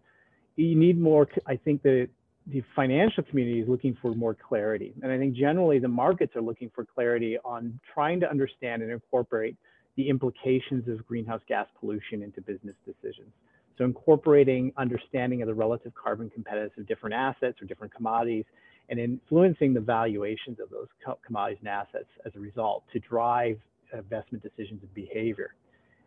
you 0.63 0.75
need 0.75 0.99
more, 0.99 1.27
I 1.47 1.55
think 1.55 1.83
the 1.83 2.07
the 2.47 2.63
financial 2.75 3.23
community 3.23 3.59
is 3.59 3.67
looking 3.69 3.95
for 4.01 4.15
more 4.15 4.33
clarity. 4.33 4.93
And 5.03 5.11
I 5.11 5.17
think 5.19 5.35
generally 5.35 5.77
the 5.77 5.87
markets 5.87 6.35
are 6.35 6.41
looking 6.41 6.71
for 6.73 6.83
clarity 6.85 7.37
on 7.45 7.79
trying 7.93 8.19
to 8.21 8.29
understand 8.29 8.81
and 8.81 8.91
incorporate 8.91 9.55
the 9.95 10.09
implications 10.09 10.87
of 10.87 11.05
greenhouse 11.05 11.41
gas 11.47 11.67
pollution 11.79 12.23
into 12.23 12.41
business 12.41 12.75
decisions. 12.85 13.29
So 13.77 13.85
incorporating 13.85 14.73
understanding 14.77 15.41
of 15.41 15.47
the 15.47 15.53
relative 15.53 15.93
carbon 15.93 16.31
competitiveness 16.35 16.77
of 16.77 16.87
different 16.87 17.15
assets 17.15 17.61
or 17.61 17.65
different 17.65 17.93
commodities 17.93 18.45
and 18.89 18.99
influencing 18.99 19.73
the 19.73 19.79
valuations 19.79 20.59
of 20.59 20.69
those 20.69 20.87
commodities 21.25 21.59
and 21.59 21.69
assets 21.69 22.09
as 22.25 22.33
a 22.35 22.39
result 22.39 22.83
to 22.93 22.99
drive 22.99 23.59
investment 23.93 24.43
decisions 24.43 24.81
and 24.81 24.93
behavior. 24.93 25.53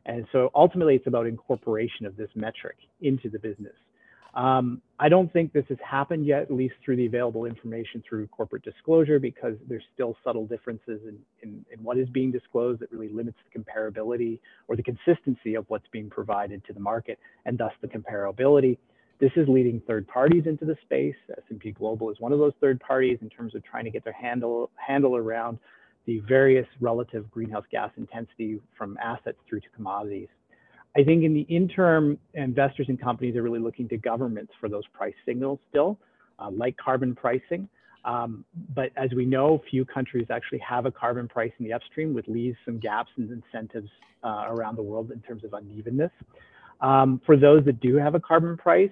And 0.07 0.27
so 0.33 0.51
ultimately 0.55 0.97
it's 0.97 1.07
about 1.07 1.27
incorporation 1.27 2.07
of 2.07 2.17
this 2.17 2.29
metric 2.35 2.77
into 3.01 3.31
the 3.31 3.39
business. 3.39 3.75
Um, 4.35 4.83
I 4.99 5.09
don't 5.09 5.33
think 5.33 5.53
this 5.53 5.65
has 5.69 5.79
happened 5.89 6.27
yet, 6.27 6.43
at 6.43 6.51
least 6.51 6.75
through 6.85 6.97
the 6.97 7.07
available 7.07 7.45
information 7.45 8.03
through 8.09 8.27
corporate 8.29 8.63
disclosure, 8.65 9.19
because 9.21 9.55
there's 9.69 9.85
still 9.93 10.17
subtle 10.25 10.47
differences 10.47 11.01
in, 11.07 11.19
in, 11.43 11.65
in, 11.73 11.83
what 11.83 11.99
is 11.99 12.09
being 12.09 12.33
disclosed 12.33 12.81
that 12.81 12.91
really 12.91 13.09
limits 13.09 13.39
the 13.45 13.59
comparability 13.59 14.41
or 14.67 14.77
the 14.77 14.83
consistency 14.83 15.55
of 15.55 15.65
what's 15.69 15.87
being 15.93 16.11
provided 16.11 16.65
to 16.67 16.73
the 16.73 16.81
market, 16.81 17.19
and 17.45 17.59
thus 17.59 17.73
the 17.81 17.89
comparability. 17.89 18.77
This 19.21 19.31
is 19.37 19.47
leading 19.49 19.81
third 19.87 20.09
parties 20.09 20.45
into 20.47 20.65
the 20.65 20.77
space. 20.83 21.15
S&P 21.31 21.71
Global 21.71 22.11
is 22.11 22.19
one 22.19 22.33
of 22.33 22.41
those 22.41 22.53
third 22.61 22.81
parties 22.81 23.19
in 23.23 23.29
terms 23.31 23.55
of 23.55 23.65
trying 23.65 23.85
to 23.85 23.91
get 23.91 24.03
their 24.03 24.13
handle, 24.13 24.71
handle 24.77 25.17
around 25.17 25.59
the 26.07 26.21
various 26.21 26.67
relative 26.81 27.31
greenhouse 27.31 27.65
gas 27.71 27.91
intensity 27.97 28.61
from 28.77 28.99
assets 29.03 29.39
through 29.49 29.61
to 29.61 29.69
commodities. 29.75 30.29
I 30.97 31.03
think 31.03 31.25
in 31.25 31.35
the 31.35 31.43
interim, 31.43 32.19
investors 32.35 32.87
and 32.89 33.01
companies 33.01 33.35
are 33.37 33.43
really 33.43 33.59
looking 33.59 33.89
to 33.89 33.97
governments 33.97 34.53
for 34.61 34.69
those 34.69 34.87
price 34.93 35.15
signals 35.27 35.59
still, 35.69 35.99
uh, 36.39 36.51
like 36.51 36.77
carbon 36.77 37.15
pricing. 37.15 37.69
Um, 38.05 38.45
but 38.75 38.91
as 38.97 39.11
we 39.17 39.25
know, 39.25 39.63
few 39.71 39.85
countries 39.85 40.27
actually 40.31 40.59
have 40.59 40.87
a 40.87 40.93
carbon 40.93 41.27
price 41.27 41.53
in 41.59 41.65
the 41.65 41.73
upstream, 41.73 42.15
which 42.15 42.29
leaves 42.29 42.57
some 42.65 42.79
gaps 42.79 43.11
and 43.17 43.31
incentives 43.31 43.89
uh, 44.23 44.45
around 44.49 44.77
the 44.77 44.83
world 44.83 45.11
in 45.11 45.21
terms 45.21 45.43
of 45.43 45.55
unevenness. 45.55 46.13
Um, 46.81 47.21
for 47.25 47.37
those 47.37 47.65
that 47.65 47.81
do 47.81 47.97
have 47.97 48.15
a 48.15 48.21
carbon 48.21 48.57
price, 48.57 48.91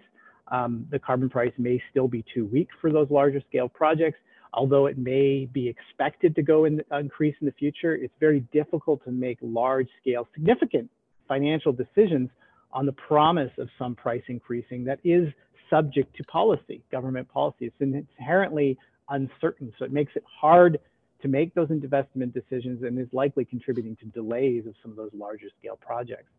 um, 0.48 0.86
the 0.90 0.98
carbon 0.98 1.28
price 1.30 1.52
may 1.58 1.80
still 1.90 2.08
be 2.08 2.24
too 2.34 2.46
weak 2.46 2.68
for 2.80 2.90
those 2.90 3.10
larger 3.10 3.40
scale 3.48 3.68
projects. 3.68 4.18
Although 4.54 4.86
it 4.86 4.98
may 4.98 5.46
be 5.46 5.68
expected 5.68 6.34
to 6.34 6.42
go 6.42 6.64
in, 6.64 6.82
increase 6.90 7.34
in 7.40 7.46
the 7.46 7.52
future, 7.52 7.94
it's 7.94 8.12
very 8.18 8.40
difficult 8.52 9.02
to 9.04 9.10
make 9.10 9.38
large 9.40 9.88
scale, 10.00 10.28
significant 10.34 10.90
financial 11.28 11.72
decisions 11.72 12.30
on 12.72 12.86
the 12.86 12.92
promise 12.92 13.50
of 13.58 13.68
some 13.78 13.94
price 13.94 14.22
increasing 14.28 14.84
that 14.84 14.98
is 15.04 15.28
subject 15.68 16.14
to 16.16 16.24
policy, 16.24 16.82
government 16.90 17.28
policy. 17.28 17.72
It's 17.80 18.06
inherently 18.18 18.78
uncertain. 19.08 19.72
So 19.78 19.84
it 19.84 19.92
makes 19.92 20.12
it 20.16 20.24
hard 20.40 20.78
to 21.22 21.28
make 21.28 21.54
those 21.54 21.70
investment 21.70 22.34
decisions 22.34 22.82
and 22.82 22.98
is 22.98 23.08
likely 23.12 23.44
contributing 23.44 23.96
to 23.96 24.06
delays 24.06 24.66
of 24.66 24.74
some 24.82 24.90
of 24.90 24.96
those 24.96 25.10
larger 25.14 25.46
scale 25.58 25.78
projects. 25.80 26.30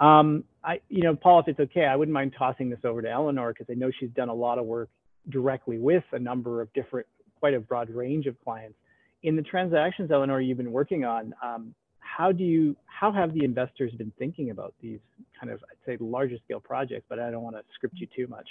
Um, 0.00 0.44
I, 0.62 0.80
you 0.88 1.02
know, 1.02 1.14
Paul, 1.14 1.40
if 1.40 1.48
it's 1.48 1.60
okay, 1.60 1.84
I 1.84 1.96
wouldn't 1.96 2.12
mind 2.12 2.34
tossing 2.36 2.70
this 2.70 2.80
over 2.84 3.02
to 3.02 3.10
Eleanor 3.10 3.52
because 3.52 3.66
I 3.70 3.74
know 3.74 3.90
she's 3.98 4.10
done 4.10 4.28
a 4.28 4.34
lot 4.34 4.58
of 4.58 4.66
work 4.66 4.88
directly 5.28 5.78
with 5.78 6.04
a 6.12 6.18
number 6.18 6.60
of 6.60 6.72
different, 6.72 7.06
quite 7.38 7.54
a 7.54 7.60
broad 7.60 7.90
range 7.90 8.26
of 8.26 8.36
clients. 8.42 8.76
In 9.22 9.36
the 9.36 9.42
transactions, 9.42 10.10
Eleanor, 10.10 10.40
you've 10.40 10.58
been 10.58 10.72
working 10.72 11.04
on, 11.04 11.34
um, 11.42 11.74
how 12.16 12.30
do 12.30 12.44
you, 12.44 12.76
how 12.86 13.10
have 13.12 13.34
the 13.34 13.44
investors 13.44 13.92
been 13.92 14.12
thinking 14.18 14.50
about 14.50 14.72
these 14.80 15.00
kind 15.38 15.52
of, 15.52 15.62
I'd 15.70 15.84
say, 15.84 15.96
larger 16.00 16.38
scale 16.44 16.60
projects? 16.60 17.06
But 17.08 17.18
I 17.18 17.30
don't 17.30 17.42
want 17.42 17.56
to 17.56 17.62
script 17.74 17.96
you 17.98 18.06
too 18.14 18.26
much. 18.28 18.48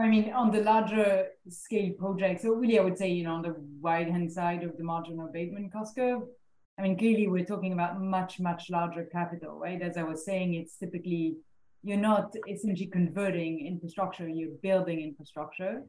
I 0.00 0.06
mean, 0.06 0.32
on 0.32 0.50
the 0.52 0.62
larger 0.62 1.28
scale 1.48 1.92
projects, 1.98 2.42
so 2.42 2.52
really, 2.54 2.78
I 2.78 2.82
would 2.82 2.98
say, 2.98 3.08
you 3.08 3.24
know, 3.24 3.34
on 3.34 3.42
the 3.42 3.56
right 3.80 4.08
hand 4.08 4.30
side 4.30 4.62
of 4.62 4.76
the 4.76 4.84
marginal 4.84 5.26
abatement 5.26 5.72
cost 5.72 5.96
curve, 5.96 6.22
I 6.78 6.82
mean, 6.82 6.96
clearly 6.98 7.26
we're 7.26 7.44
talking 7.44 7.72
about 7.72 8.00
much, 8.00 8.38
much 8.38 8.68
larger 8.68 9.04
capital, 9.04 9.58
right? 9.58 9.80
As 9.80 9.96
I 9.96 10.02
was 10.02 10.24
saying, 10.24 10.54
it's 10.54 10.76
typically 10.76 11.36
you're 11.82 11.96
not 11.96 12.34
essentially 12.48 12.90
converting 13.00 13.66
infrastructure, 13.66 14.28
you're 14.28 14.56
building 14.62 15.00
infrastructure. 15.00 15.82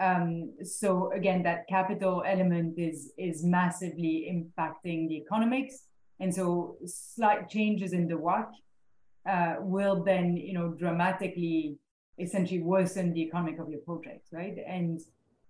Um, 0.00 0.54
so 0.62 1.10
again, 1.12 1.42
that 1.42 1.66
capital 1.68 2.22
element 2.26 2.78
is 2.78 3.12
is 3.18 3.44
massively 3.44 4.28
impacting 4.32 5.08
the 5.08 5.16
economics, 5.16 5.84
and 6.20 6.34
so 6.34 6.76
slight 6.86 7.48
changes 7.48 7.92
in 7.92 8.06
the 8.06 8.14
WACC 8.14 8.48
uh, 9.28 9.56
will 9.60 10.02
then, 10.04 10.36
you 10.36 10.54
know, 10.54 10.68
dramatically 10.68 11.78
essentially 12.18 12.60
worsen 12.60 13.12
the 13.12 13.22
economic 13.22 13.58
of 13.58 13.68
your 13.70 13.80
project, 13.80 14.26
right? 14.32 14.56
And 14.66 15.00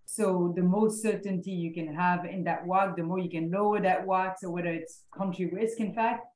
so 0.05 0.53
the 0.57 0.63
more 0.63 0.91
certainty 0.91 1.51
you 1.51 1.73
can 1.73 1.95
have 1.95 2.25
in 2.25 2.45
that 2.45 2.65
WACC, 2.67 2.97
the 2.97 3.03
more 3.03 3.19
you 3.19 3.31
can 3.31 3.51
lower 3.51 3.81
that 3.81 4.07
WACC. 4.07 4.35
So 4.41 4.51
whether 4.51 4.73
it's 4.73 5.05
country 5.17 5.51
risk, 5.53 5.81
in 5.81 5.95
fact, 5.95 6.27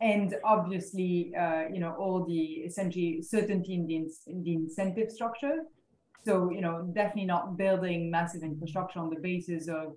and 0.00 0.36
obviously, 0.44 1.32
uh, 1.38 1.64
you 1.72 1.80
know, 1.80 1.94
all 1.98 2.24
the 2.26 2.42
essentially 2.68 3.22
certainty 3.22 3.74
in 3.74 3.86
the, 3.86 4.08
in 4.30 4.42
the 4.42 4.54
incentive 4.54 5.10
structure. 5.10 5.56
So, 6.24 6.50
you 6.50 6.60
know, 6.60 6.88
definitely 6.92 7.26
not 7.26 7.56
building 7.56 8.10
massive 8.10 8.42
infrastructure 8.42 8.98
on 8.98 9.10
the 9.10 9.20
basis 9.20 9.68
of, 9.68 9.96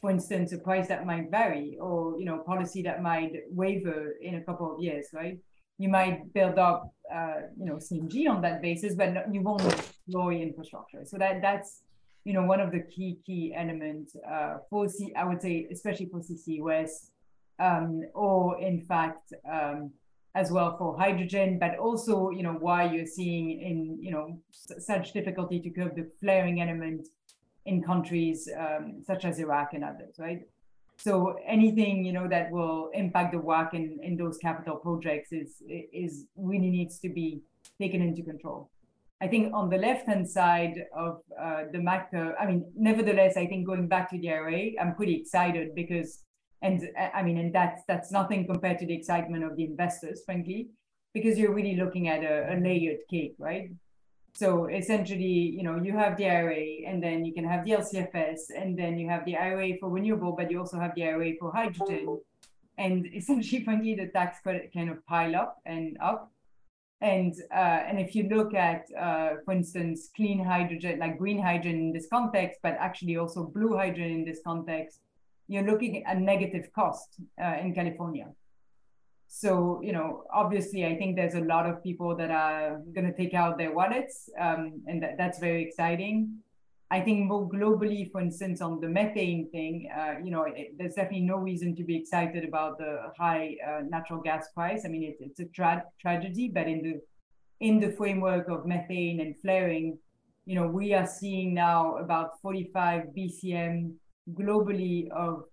for 0.00 0.10
instance, 0.10 0.52
a 0.52 0.58
price 0.58 0.88
that 0.88 1.06
might 1.06 1.30
vary 1.30 1.76
or, 1.80 2.18
you 2.18 2.24
know, 2.24 2.38
policy 2.38 2.82
that 2.82 3.02
might 3.02 3.32
waver 3.50 4.14
in 4.20 4.36
a 4.36 4.42
couple 4.42 4.72
of 4.74 4.80
years, 4.80 5.06
right? 5.12 5.38
You 5.78 5.88
might 5.88 6.32
build 6.32 6.58
up, 6.58 6.92
uh, 7.12 7.40
you 7.58 7.66
know, 7.66 7.76
CNG 7.76 8.28
on 8.28 8.40
that 8.42 8.62
basis, 8.62 8.94
but 8.94 9.32
you 9.32 9.40
won't 9.40 9.62
deploy 10.06 10.36
infrastructure. 10.36 11.04
So 11.04 11.18
that 11.18 11.42
that's 11.42 11.82
you 12.24 12.32
know, 12.32 12.42
one 12.42 12.60
of 12.60 12.72
the 12.72 12.80
key, 12.80 13.18
key 13.24 13.54
elements 13.54 14.16
uh, 14.28 14.56
for 14.70 14.88
C, 14.88 15.12
I 15.14 15.24
would 15.24 15.42
say, 15.42 15.68
especially 15.70 16.06
for 16.06 16.20
CCUS, 16.20 17.10
um, 17.58 18.02
or 18.14 18.58
in 18.58 18.80
fact, 18.80 19.32
um, 19.50 19.92
as 20.34 20.50
well 20.50 20.76
for 20.76 20.98
hydrogen, 20.98 21.58
but 21.58 21.78
also, 21.78 22.30
you 22.30 22.42
know, 22.42 22.54
why 22.54 22.84
you're 22.92 23.06
seeing 23.06 23.60
in, 23.60 23.98
you 24.00 24.10
know, 24.10 24.38
such 24.50 25.12
difficulty 25.12 25.60
to 25.60 25.70
curb 25.70 25.94
the 25.94 26.10
flaring 26.20 26.60
element 26.60 27.06
in 27.66 27.82
countries 27.82 28.48
um, 28.58 29.02
such 29.06 29.24
as 29.24 29.38
Iraq 29.38 29.74
and 29.74 29.84
others, 29.84 30.16
right? 30.18 30.42
So 30.96 31.36
anything, 31.46 32.04
you 32.04 32.12
know, 32.12 32.28
that 32.28 32.50
will 32.50 32.90
impact 32.94 33.32
the 33.32 33.38
WACC 33.38 33.74
in, 33.74 33.98
in 34.02 34.16
those 34.16 34.38
capital 34.38 34.76
projects 34.76 35.32
is, 35.32 35.62
is 35.68 36.26
really 36.36 36.70
needs 36.70 36.98
to 37.00 37.08
be 37.08 37.42
taken 37.80 38.02
into 38.02 38.22
control. 38.22 38.70
I 39.20 39.28
think 39.28 39.54
on 39.54 39.70
the 39.70 39.78
left-hand 39.78 40.28
side 40.28 40.84
of 40.94 41.20
uh, 41.40 41.62
the 41.72 41.78
macro, 41.78 42.34
I 42.38 42.46
mean, 42.46 42.70
nevertheless, 42.76 43.36
I 43.36 43.46
think 43.46 43.66
going 43.66 43.88
back 43.88 44.10
to 44.10 44.18
the 44.18 44.30
IRA, 44.30 44.70
I'm 44.80 44.94
pretty 44.94 45.14
excited 45.14 45.74
because, 45.74 46.23
and 46.64 46.90
I 47.14 47.22
mean, 47.22 47.36
and 47.36 47.54
that's 47.54 47.82
that's 47.86 48.10
nothing 48.10 48.46
compared 48.46 48.78
to 48.78 48.86
the 48.86 48.94
excitement 48.94 49.44
of 49.44 49.54
the 49.56 49.64
investors, 49.64 50.22
frankly, 50.24 50.68
because 51.12 51.38
you're 51.38 51.54
really 51.54 51.76
looking 51.76 52.08
at 52.08 52.24
a, 52.24 52.54
a 52.54 52.56
layered 52.56 53.00
cake, 53.10 53.34
right? 53.38 53.70
So 54.34 54.66
essentially, 54.66 55.36
you 55.56 55.62
know, 55.62 55.76
you 55.80 55.96
have 55.96 56.16
the 56.16 56.26
IRA, 56.26 56.88
and 56.88 57.02
then 57.02 57.24
you 57.24 57.34
can 57.34 57.44
have 57.44 57.64
the 57.64 57.72
LCFS, 57.72 58.40
and 58.56 58.78
then 58.78 58.98
you 58.98 59.08
have 59.08 59.24
the 59.26 59.36
IRA 59.36 59.76
for 59.78 59.90
renewable, 59.90 60.32
but 60.32 60.50
you 60.50 60.58
also 60.58 60.80
have 60.80 60.94
the 60.96 61.04
IRA 61.04 61.32
for 61.38 61.52
hydrogen, 61.52 62.18
and 62.78 63.06
essentially, 63.14 63.62
frankly, 63.68 63.94
the 63.94 64.08
tax 64.08 64.40
credit 64.40 64.72
kind 64.72 64.90
of 64.90 65.04
pile 65.06 65.36
up 65.36 65.60
and 65.66 65.98
up 66.00 66.32
and 67.04 67.34
uh, 67.52 67.80
and 67.88 68.00
if 68.00 68.14
you 68.14 68.28
look 68.30 68.54
at, 68.54 68.86
uh, 68.98 69.34
for 69.44 69.52
instance, 69.52 70.08
clean 70.16 70.42
hydrogen, 70.42 70.98
like 70.98 71.18
green 71.18 71.40
hydrogen 71.42 71.78
in 71.80 71.92
this 71.92 72.06
context, 72.10 72.60
but 72.62 72.76
actually 72.78 73.18
also 73.18 73.44
blue 73.44 73.76
hydrogen 73.76 74.10
in 74.10 74.24
this 74.24 74.40
context, 74.42 75.00
you're 75.48 75.64
looking 75.64 76.04
at 76.04 76.20
negative 76.20 76.70
cost 76.74 77.20
uh, 77.42 77.56
in 77.60 77.74
California. 77.74 78.28
So 79.28 79.80
you 79.82 79.92
know, 79.92 80.24
obviously, 80.32 80.86
I 80.86 80.96
think 80.96 81.16
there's 81.16 81.34
a 81.34 81.40
lot 81.40 81.66
of 81.66 81.82
people 81.82 82.16
that 82.16 82.30
are 82.30 82.80
going 82.94 83.06
to 83.06 83.16
take 83.16 83.34
out 83.34 83.58
their 83.58 83.72
wallets, 83.72 84.30
um, 84.40 84.82
and 84.86 85.02
that, 85.02 85.16
that's 85.18 85.38
very 85.38 85.62
exciting. 85.62 86.38
I 86.90 87.00
think 87.00 87.26
more 87.26 87.48
globally, 87.48 88.12
for 88.12 88.20
instance, 88.20 88.60
on 88.60 88.80
the 88.80 88.88
methane 88.88 89.50
thing, 89.50 89.90
uh, 89.96 90.14
you 90.22 90.30
know, 90.30 90.44
it, 90.44 90.78
there's 90.78 90.94
definitely 90.94 91.26
no 91.26 91.36
reason 91.36 91.74
to 91.76 91.82
be 91.82 91.96
excited 91.96 92.44
about 92.44 92.78
the 92.78 93.10
high 93.18 93.56
uh, 93.66 93.80
natural 93.88 94.20
gas 94.20 94.48
price. 94.54 94.82
I 94.84 94.88
mean, 94.88 95.02
it, 95.02 95.16
it's 95.18 95.40
a 95.40 95.46
tra- 95.46 95.84
tragedy, 96.00 96.52
but 96.54 96.68
in 96.68 96.82
the 96.82 97.00
in 97.60 97.80
the 97.80 97.90
framework 97.92 98.48
of 98.48 98.66
methane 98.66 99.20
and 99.20 99.34
flaring, 99.40 99.98
you 100.44 100.54
know, 100.54 100.66
we 100.66 100.92
are 100.92 101.06
seeing 101.06 101.54
now 101.54 101.96
about 101.96 102.40
45 102.42 103.06
BCM 103.16 103.94
globally 104.32 105.10
of 105.10 105.44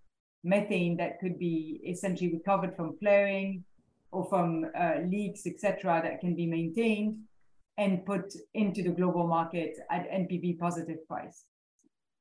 methane 0.44 0.98
that 0.98 1.20
could 1.20 1.38
be 1.38 1.80
essentially 1.88 2.34
recovered 2.34 2.76
from 2.76 2.98
flaring 2.98 3.64
or 4.12 4.28
from 4.30 4.66
uh, 4.78 4.96
leaks, 5.06 5.46
etc., 5.46 6.02
that 6.04 6.20
can 6.20 6.36
be 6.36 6.46
maintained 6.46 7.18
and 7.78 8.06
put 8.06 8.34
into 8.54 8.84
the 8.84 8.90
global 8.90 9.28
market 9.28 9.78
at 9.90 10.10
NPV 10.10 10.60
positive 10.60 11.08
price. 11.08 11.46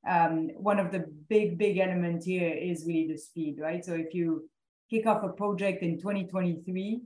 Um, 0.08 0.50
one 0.56 0.78
of 0.78 0.92
the 0.92 1.04
big, 1.28 1.58
big 1.58 1.78
elements 1.78 2.24
here 2.24 2.54
is 2.54 2.84
really 2.86 3.08
the 3.08 3.18
speed, 3.18 3.56
right? 3.60 3.84
So 3.84 3.94
if 3.94 4.14
you 4.14 4.48
kick 4.88 5.06
off 5.06 5.22
a 5.24 5.28
project 5.28 5.82
in 5.82 5.98
2023, 5.98 7.02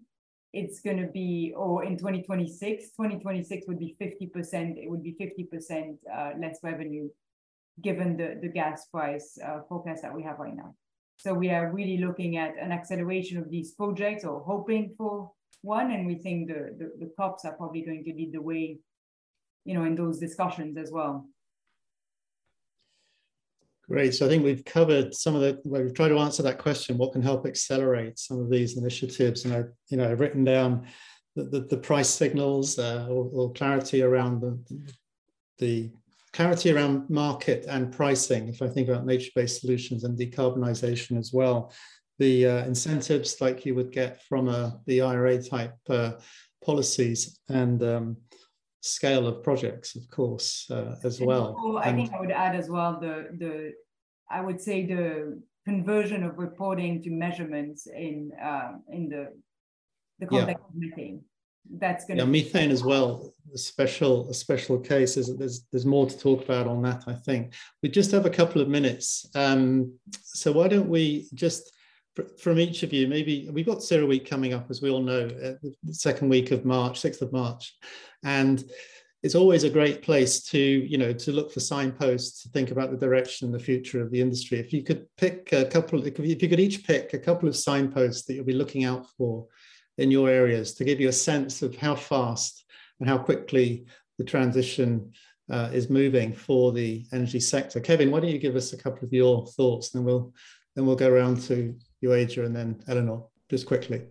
it's 0.52 0.80
going 0.80 0.98
to 0.98 1.08
be, 1.08 1.52
or 1.56 1.84
in 1.84 1.96
2026, 1.96 2.90
2026 2.90 3.66
would 3.66 3.78
be 3.78 3.96
50%, 4.00 4.76
it 4.76 4.88
would 4.88 5.02
be 5.02 5.16
50% 5.20 5.96
uh, 6.12 6.38
less 6.38 6.58
revenue 6.62 7.08
given 7.82 8.16
the, 8.16 8.38
the 8.40 8.48
gas 8.48 8.86
price 8.86 9.38
uh, 9.44 9.60
forecast 9.68 10.02
that 10.02 10.14
we 10.14 10.22
have 10.22 10.38
right 10.38 10.54
now. 10.54 10.74
So 11.16 11.32
we 11.32 11.50
are 11.50 11.72
really 11.72 11.98
looking 11.98 12.36
at 12.36 12.56
an 12.58 12.72
acceleration 12.72 13.38
of 13.38 13.50
these 13.50 13.72
projects 13.72 14.24
or 14.24 14.40
hoping 14.40 14.94
for 14.96 15.30
one, 15.62 15.92
and 15.92 16.06
we 16.06 16.16
think 16.16 16.48
the, 16.48 16.76
the, 16.78 17.06
the 17.06 17.12
COPs 17.16 17.44
are 17.44 17.54
probably 17.54 17.82
going 17.82 18.04
to 18.04 18.12
lead 18.12 18.32
the 18.32 18.42
way, 18.42 18.78
you 19.64 19.74
know, 19.74 19.84
in 19.84 19.94
those 19.94 20.18
discussions 20.18 20.76
as 20.76 20.90
well. 20.90 21.26
Great. 23.88 24.14
So 24.14 24.26
I 24.26 24.28
think 24.28 24.44
we've 24.44 24.64
covered 24.64 25.14
some 25.14 25.34
of 25.34 25.42
the. 25.42 25.60
Well, 25.64 25.82
we've 25.82 25.94
tried 25.94 26.08
to 26.08 26.18
answer 26.18 26.42
that 26.42 26.58
question: 26.58 26.96
what 26.96 27.12
can 27.12 27.20
help 27.20 27.46
accelerate 27.46 28.18
some 28.18 28.40
of 28.40 28.48
these 28.48 28.78
initiatives? 28.78 29.44
And 29.44 29.54
I, 29.54 29.64
you 29.88 29.98
know, 29.98 30.10
I've 30.10 30.20
written 30.20 30.42
down 30.42 30.86
the, 31.36 31.44
the, 31.44 31.60
the 31.60 31.76
price 31.76 32.08
signals 32.08 32.78
uh, 32.78 33.06
or, 33.10 33.28
or, 33.32 33.52
clarity 33.52 34.02
around 34.02 34.40
the, 34.40 34.58
the 35.58 35.90
clarity 36.34 36.72
around 36.72 37.08
market 37.08 37.64
and 37.68 37.92
pricing. 37.92 38.48
If 38.48 38.60
I 38.60 38.68
think 38.68 38.88
about 38.88 39.06
nature-based 39.06 39.60
solutions 39.60 40.02
and 40.02 40.18
decarbonisation 40.18 41.16
as 41.16 41.32
well, 41.32 41.72
the 42.18 42.46
uh, 42.46 42.64
incentives 42.64 43.40
like 43.40 43.64
you 43.64 43.74
would 43.76 43.92
get 43.92 44.22
from 44.24 44.48
a, 44.48 44.52
uh, 44.52 44.70
the 44.86 45.00
IRA 45.00 45.42
type 45.42 45.76
uh, 45.88 46.12
policies 46.64 47.38
and 47.48 47.82
um, 47.82 48.16
scale 48.80 49.26
of 49.26 49.42
projects, 49.44 49.94
of 49.94 50.08
course, 50.10 50.68
uh, 50.70 50.96
as 51.04 51.20
well. 51.20 51.56
well 51.56 51.78
I 51.78 51.88
and, 51.88 51.96
think 51.96 52.12
I 52.12 52.20
would 52.20 52.30
add 52.30 52.56
as 52.56 52.68
well 52.68 52.98
the 53.00 53.28
the 53.38 53.72
I 54.30 54.40
would 54.40 54.60
say 54.60 54.86
the 54.86 55.40
conversion 55.64 56.22
of 56.24 56.38
reporting 56.38 57.02
to 57.02 57.10
measurements 57.10 57.86
in 57.86 58.32
uh, 58.42 58.72
in 58.88 59.08
the 59.08 59.28
the 60.18 60.26
context 60.26 60.64
yeah. 60.64 60.70
of 60.70 60.74
methane. 60.76 61.20
That's 61.70 62.04
going 62.04 62.18
yeah, 62.18 62.24
methane 62.24 62.70
as 62.70 62.84
well. 62.84 63.32
A 63.52 63.58
special 63.58 64.28
a 64.28 64.34
special 64.34 64.78
case 64.78 65.16
is 65.16 65.36
there's 65.36 65.66
there's 65.70 65.86
more 65.86 66.06
to 66.08 66.18
talk 66.18 66.44
about 66.44 66.66
on 66.66 66.82
that. 66.82 67.04
I 67.06 67.14
think 67.14 67.54
we 67.82 67.88
just 67.88 68.10
have 68.10 68.26
a 68.26 68.30
couple 68.30 68.60
of 68.60 68.68
minutes, 68.68 69.26
um, 69.34 69.94
so 70.22 70.52
why 70.52 70.68
don't 70.68 70.88
we 70.88 71.28
just 71.34 71.70
from 72.38 72.58
each 72.58 72.82
of 72.82 72.92
you, 72.92 73.08
maybe 73.08 73.48
we've 73.52 73.66
got 73.66 73.78
CERAWeek 73.78 74.28
coming 74.28 74.52
up, 74.52 74.70
as 74.70 74.80
we 74.80 74.90
all 74.90 75.02
know, 75.02 75.26
uh, 75.26 75.54
the 75.82 75.94
second 75.94 76.28
week 76.28 76.52
of 76.52 76.64
March, 76.64 77.00
6th 77.00 77.22
of 77.22 77.32
March. 77.32 77.76
And 78.22 78.62
it's 79.22 79.34
always 79.34 79.64
a 79.64 79.70
great 79.70 80.02
place 80.02 80.42
to, 80.44 80.58
you 80.58 80.98
know, 80.98 81.12
to 81.12 81.32
look 81.32 81.50
for 81.50 81.60
signposts, 81.60 82.42
to 82.42 82.50
think 82.50 82.70
about 82.70 82.90
the 82.90 82.96
direction 82.96 83.46
and 83.46 83.54
the 83.54 83.64
future 83.64 84.00
of 84.00 84.10
the 84.10 84.20
industry. 84.20 84.58
If 84.58 84.72
you 84.72 84.84
could 84.84 85.06
pick 85.16 85.52
a 85.52 85.64
couple, 85.64 86.06
if 86.06 86.18
you 86.18 86.48
could 86.48 86.60
each 86.60 86.86
pick 86.86 87.14
a 87.14 87.18
couple 87.18 87.48
of 87.48 87.56
signposts 87.56 88.26
that 88.26 88.34
you'll 88.34 88.44
be 88.44 88.52
looking 88.52 88.84
out 88.84 89.06
for 89.16 89.46
in 89.98 90.10
your 90.10 90.28
areas 90.28 90.74
to 90.74 90.84
give 90.84 91.00
you 91.00 91.08
a 91.08 91.12
sense 91.12 91.62
of 91.62 91.76
how 91.76 91.94
fast 91.94 92.64
and 93.00 93.08
how 93.08 93.18
quickly 93.18 93.86
the 94.18 94.24
transition 94.24 95.12
uh, 95.50 95.70
is 95.72 95.90
moving 95.90 96.32
for 96.32 96.72
the 96.72 97.04
energy 97.12 97.40
sector. 97.40 97.80
Kevin, 97.80 98.10
why 98.10 98.20
don't 98.20 98.30
you 98.30 98.38
give 98.38 98.56
us 98.56 98.72
a 98.72 98.76
couple 98.76 99.04
of 99.04 99.12
your 99.12 99.46
thoughts 99.46 99.94
and 99.94 100.00
then 100.00 100.06
we'll 100.06 100.32
then 100.74 100.86
we'll 100.86 100.96
go 100.96 101.08
around 101.08 101.40
to 101.42 101.72
you, 102.00 102.12
Adria, 102.12 102.46
and 102.46 102.56
then 102.56 102.82
Eleanor, 102.88 103.24
just 103.48 103.64
quickly. 103.64 104.02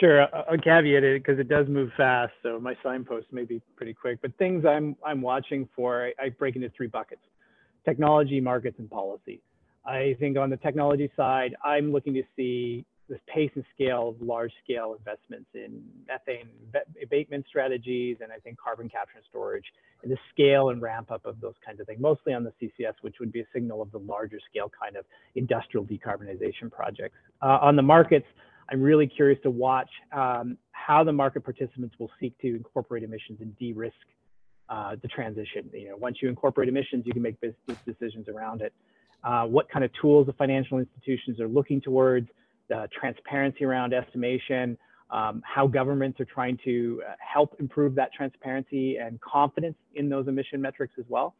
Sure, 0.00 0.26
I'll 0.34 0.58
caveat 0.58 1.04
it 1.04 1.22
because 1.22 1.38
it 1.38 1.48
does 1.48 1.68
move 1.68 1.90
fast, 1.96 2.32
so 2.42 2.58
my 2.58 2.76
signposts 2.82 3.32
may 3.32 3.44
be 3.44 3.60
pretty 3.76 3.94
quick. 3.94 4.18
But 4.20 4.36
things 4.38 4.64
I'm 4.64 4.96
I'm 5.04 5.22
watching 5.22 5.68
for, 5.74 6.06
I, 6.06 6.24
I 6.24 6.28
break 6.30 6.56
into 6.56 6.70
three 6.76 6.86
buckets: 6.88 7.22
technology, 7.84 8.40
markets, 8.40 8.78
and 8.78 8.90
policy. 8.90 9.40
I 9.84 10.16
think 10.20 10.36
on 10.36 10.50
the 10.50 10.56
technology 10.56 11.10
side, 11.16 11.56
I'm 11.64 11.92
looking 11.92 12.14
to 12.14 12.22
see 12.36 12.84
this 13.08 13.20
pace 13.26 13.50
and 13.54 13.64
scale 13.74 14.10
of 14.10 14.20
large 14.20 14.52
scale 14.62 14.94
investments 14.98 15.48
in 15.54 15.82
methane 16.06 16.48
abatement 17.02 17.46
strategies 17.48 18.18
and 18.20 18.30
I 18.32 18.36
think 18.38 18.58
carbon 18.58 18.88
capture 18.88 19.16
and 19.16 19.24
storage 19.28 19.64
and 20.02 20.12
the 20.12 20.18
scale 20.32 20.70
and 20.70 20.80
ramp 20.82 21.10
up 21.10 21.24
of 21.24 21.40
those 21.40 21.54
kinds 21.64 21.80
of 21.80 21.86
things, 21.86 22.00
mostly 22.00 22.32
on 22.32 22.44
the 22.44 22.52
CCS, 22.60 22.94
which 23.00 23.16
would 23.20 23.32
be 23.32 23.40
a 23.40 23.46
signal 23.52 23.82
of 23.82 23.90
the 23.90 23.98
larger 23.98 24.38
scale 24.50 24.70
kind 24.80 24.96
of 24.96 25.04
industrial 25.34 25.84
decarbonization 25.84 26.70
projects. 26.70 27.16
Uh, 27.42 27.58
on 27.62 27.76
the 27.76 27.82
markets, 27.82 28.26
I'm 28.70 28.82
really 28.82 29.06
curious 29.06 29.40
to 29.42 29.50
watch 29.50 29.88
um, 30.12 30.58
how 30.72 31.02
the 31.02 31.12
market 31.12 31.42
participants 31.42 31.94
will 31.98 32.10
seek 32.20 32.38
to 32.38 32.48
incorporate 32.48 33.02
emissions 33.02 33.38
and 33.40 33.56
de-risk 33.58 33.94
uh, 34.68 34.96
the 35.00 35.08
transition. 35.08 35.70
You 35.72 35.90
know, 35.90 35.96
once 35.96 36.18
you 36.20 36.28
incorporate 36.28 36.68
emissions, 36.68 37.04
you 37.06 37.12
can 37.12 37.22
make 37.22 37.40
business 37.40 37.78
decisions 37.86 38.28
around 38.28 38.60
it. 38.60 38.72
Uh, 39.24 39.44
what 39.44 39.68
kind 39.70 39.84
of 39.84 39.90
tools 40.00 40.26
the 40.26 40.32
financial 40.34 40.78
institutions 40.78 41.40
are 41.40 41.48
looking 41.48 41.80
towards, 41.80 42.28
the 42.68 42.88
transparency 42.98 43.64
around 43.64 43.92
estimation, 43.92 44.76
um, 45.10 45.42
how 45.44 45.66
governments 45.66 46.20
are 46.20 46.26
trying 46.26 46.58
to 46.64 47.02
uh, 47.06 47.12
help 47.18 47.56
improve 47.58 47.94
that 47.94 48.12
transparency 48.12 48.96
and 48.96 49.20
confidence 49.20 49.76
in 49.94 50.08
those 50.08 50.28
emission 50.28 50.60
metrics 50.60 50.94
as 50.98 51.04
well. 51.08 51.34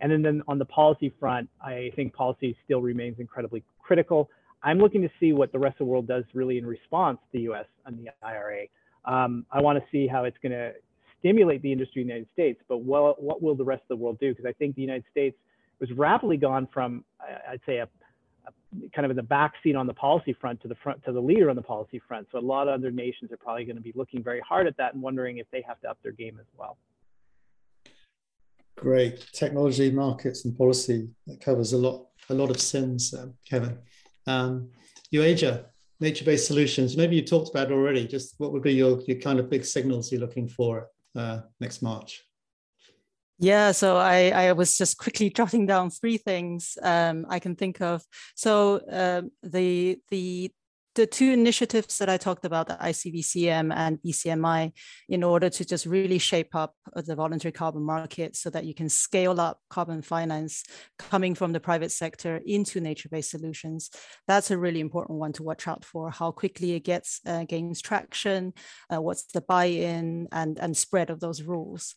And 0.00 0.10
then, 0.10 0.22
then 0.22 0.42
on 0.48 0.58
the 0.58 0.64
policy 0.64 1.12
front, 1.20 1.48
I 1.60 1.92
think 1.94 2.12
policy 2.12 2.56
still 2.64 2.82
remains 2.82 3.20
incredibly 3.20 3.62
critical. 3.80 4.28
I'm 4.64 4.78
looking 4.78 5.02
to 5.02 5.10
see 5.20 5.32
what 5.32 5.52
the 5.52 5.58
rest 5.58 5.74
of 5.74 5.86
the 5.86 5.92
world 5.92 6.08
does 6.08 6.24
really 6.34 6.58
in 6.58 6.66
response 6.66 7.18
to 7.20 7.38
the 7.38 7.44
US 7.52 7.66
and 7.86 7.98
the 7.98 8.10
IRA. 8.22 8.64
Um, 9.04 9.46
I 9.52 9.60
want 9.60 9.78
to 9.78 9.84
see 9.90 10.06
how 10.06 10.24
it's 10.24 10.38
going 10.42 10.52
to 10.52 10.72
stimulate 11.20 11.62
the 11.62 11.70
industry 11.70 12.02
in 12.02 12.08
the 12.08 12.14
United 12.14 12.32
States, 12.32 12.60
but 12.68 12.78
what, 12.78 13.22
what 13.22 13.40
will 13.40 13.54
the 13.54 13.64
rest 13.64 13.82
of 13.82 13.96
the 13.96 14.02
world 14.02 14.18
do? 14.18 14.30
Because 14.30 14.46
I 14.46 14.52
think 14.52 14.74
the 14.74 14.82
United 14.82 15.04
States 15.10 15.36
was 15.80 15.90
rapidly 15.92 16.36
gone 16.36 16.68
from, 16.72 17.04
I'd 17.48 17.60
say, 17.66 17.78
a, 17.78 17.88
kind 18.94 19.04
of 19.04 19.10
in 19.10 19.16
the 19.16 19.22
back 19.22 19.54
seat 19.62 19.76
on 19.76 19.86
the 19.86 19.94
policy 19.94 20.32
front 20.32 20.60
to 20.62 20.68
the 20.68 20.74
front 20.76 21.04
to 21.04 21.12
the 21.12 21.20
leader 21.20 21.50
on 21.50 21.56
the 21.56 21.62
policy 21.62 22.00
front. 22.06 22.26
So 22.32 22.38
a 22.38 22.40
lot 22.40 22.68
of 22.68 22.74
other 22.74 22.90
nations 22.90 23.30
are 23.32 23.36
probably 23.36 23.64
going 23.64 23.76
to 23.76 23.82
be 23.82 23.92
looking 23.94 24.22
very 24.22 24.40
hard 24.40 24.66
at 24.66 24.76
that 24.78 24.94
and 24.94 25.02
wondering 25.02 25.38
if 25.38 25.46
they 25.50 25.62
have 25.62 25.80
to 25.80 25.90
up 25.90 25.98
their 26.02 26.12
game 26.12 26.38
as 26.40 26.46
well. 26.56 26.78
Great 28.76 29.26
technology, 29.32 29.90
markets, 29.90 30.44
and 30.44 30.56
policy 30.56 31.08
that 31.26 31.40
covers 31.40 31.72
a 31.72 31.78
lot, 31.78 32.06
a 32.30 32.34
lot 32.34 32.50
of 32.50 32.60
sins, 32.60 33.14
um, 33.14 33.34
Kevin. 33.48 33.78
Um, 34.26 34.70
Uasia, 35.12 35.66
nature-based 36.00 36.46
solutions. 36.46 36.96
Maybe 36.96 37.16
you 37.16 37.22
talked 37.22 37.50
about 37.50 37.70
already. 37.70 38.06
Just 38.08 38.34
what 38.38 38.52
would 38.52 38.62
be 38.62 38.72
your, 38.72 39.00
your 39.02 39.18
kind 39.18 39.38
of 39.38 39.50
big 39.50 39.64
signals 39.64 40.10
you're 40.10 40.20
looking 40.20 40.48
for 40.48 40.88
uh, 41.14 41.40
next 41.60 41.82
March? 41.82 42.24
Yeah, 43.42 43.72
so 43.72 43.96
I, 43.96 44.30
I 44.30 44.52
was 44.52 44.78
just 44.78 44.98
quickly 44.98 45.28
jotting 45.36 45.66
down 45.66 45.90
three 45.90 46.16
things 46.16 46.78
um, 46.80 47.26
I 47.28 47.40
can 47.40 47.56
think 47.56 47.80
of. 47.82 48.04
So 48.36 48.76
uh, 48.90 49.22
the 49.42 49.98
the 50.10 50.52
the 50.94 51.06
two 51.06 51.32
initiatives 51.32 51.96
that 51.98 52.10
I 52.10 52.18
talked 52.18 52.44
about, 52.44 52.68
the 52.68 52.74
ICVCM 52.74 53.74
and 53.74 53.98
VCMI, 54.02 54.72
in 55.08 55.24
order 55.24 55.48
to 55.48 55.64
just 55.64 55.86
really 55.86 56.18
shape 56.18 56.54
up 56.54 56.74
the 56.94 57.16
voluntary 57.16 57.50
carbon 57.50 57.82
market 57.82 58.36
so 58.36 58.50
that 58.50 58.66
you 58.66 58.74
can 58.74 58.90
scale 58.90 59.40
up 59.40 59.58
carbon 59.70 60.02
finance 60.02 60.62
coming 60.98 61.34
from 61.34 61.52
the 61.52 61.60
private 61.60 61.92
sector 61.92 62.42
into 62.44 62.78
nature-based 62.78 63.30
solutions. 63.30 63.90
That's 64.28 64.50
a 64.50 64.58
really 64.58 64.80
important 64.80 65.18
one 65.18 65.32
to 65.32 65.42
watch 65.42 65.66
out 65.66 65.82
for, 65.82 66.10
how 66.10 66.30
quickly 66.30 66.72
it 66.72 66.84
gets 66.84 67.20
uh, 67.26 67.44
gains 67.44 67.80
traction, 67.80 68.52
uh, 68.94 69.00
what's 69.00 69.24
the 69.32 69.40
buy-in 69.40 70.28
and, 70.30 70.58
and 70.58 70.76
spread 70.76 71.08
of 71.08 71.20
those 71.20 71.40
rules. 71.42 71.94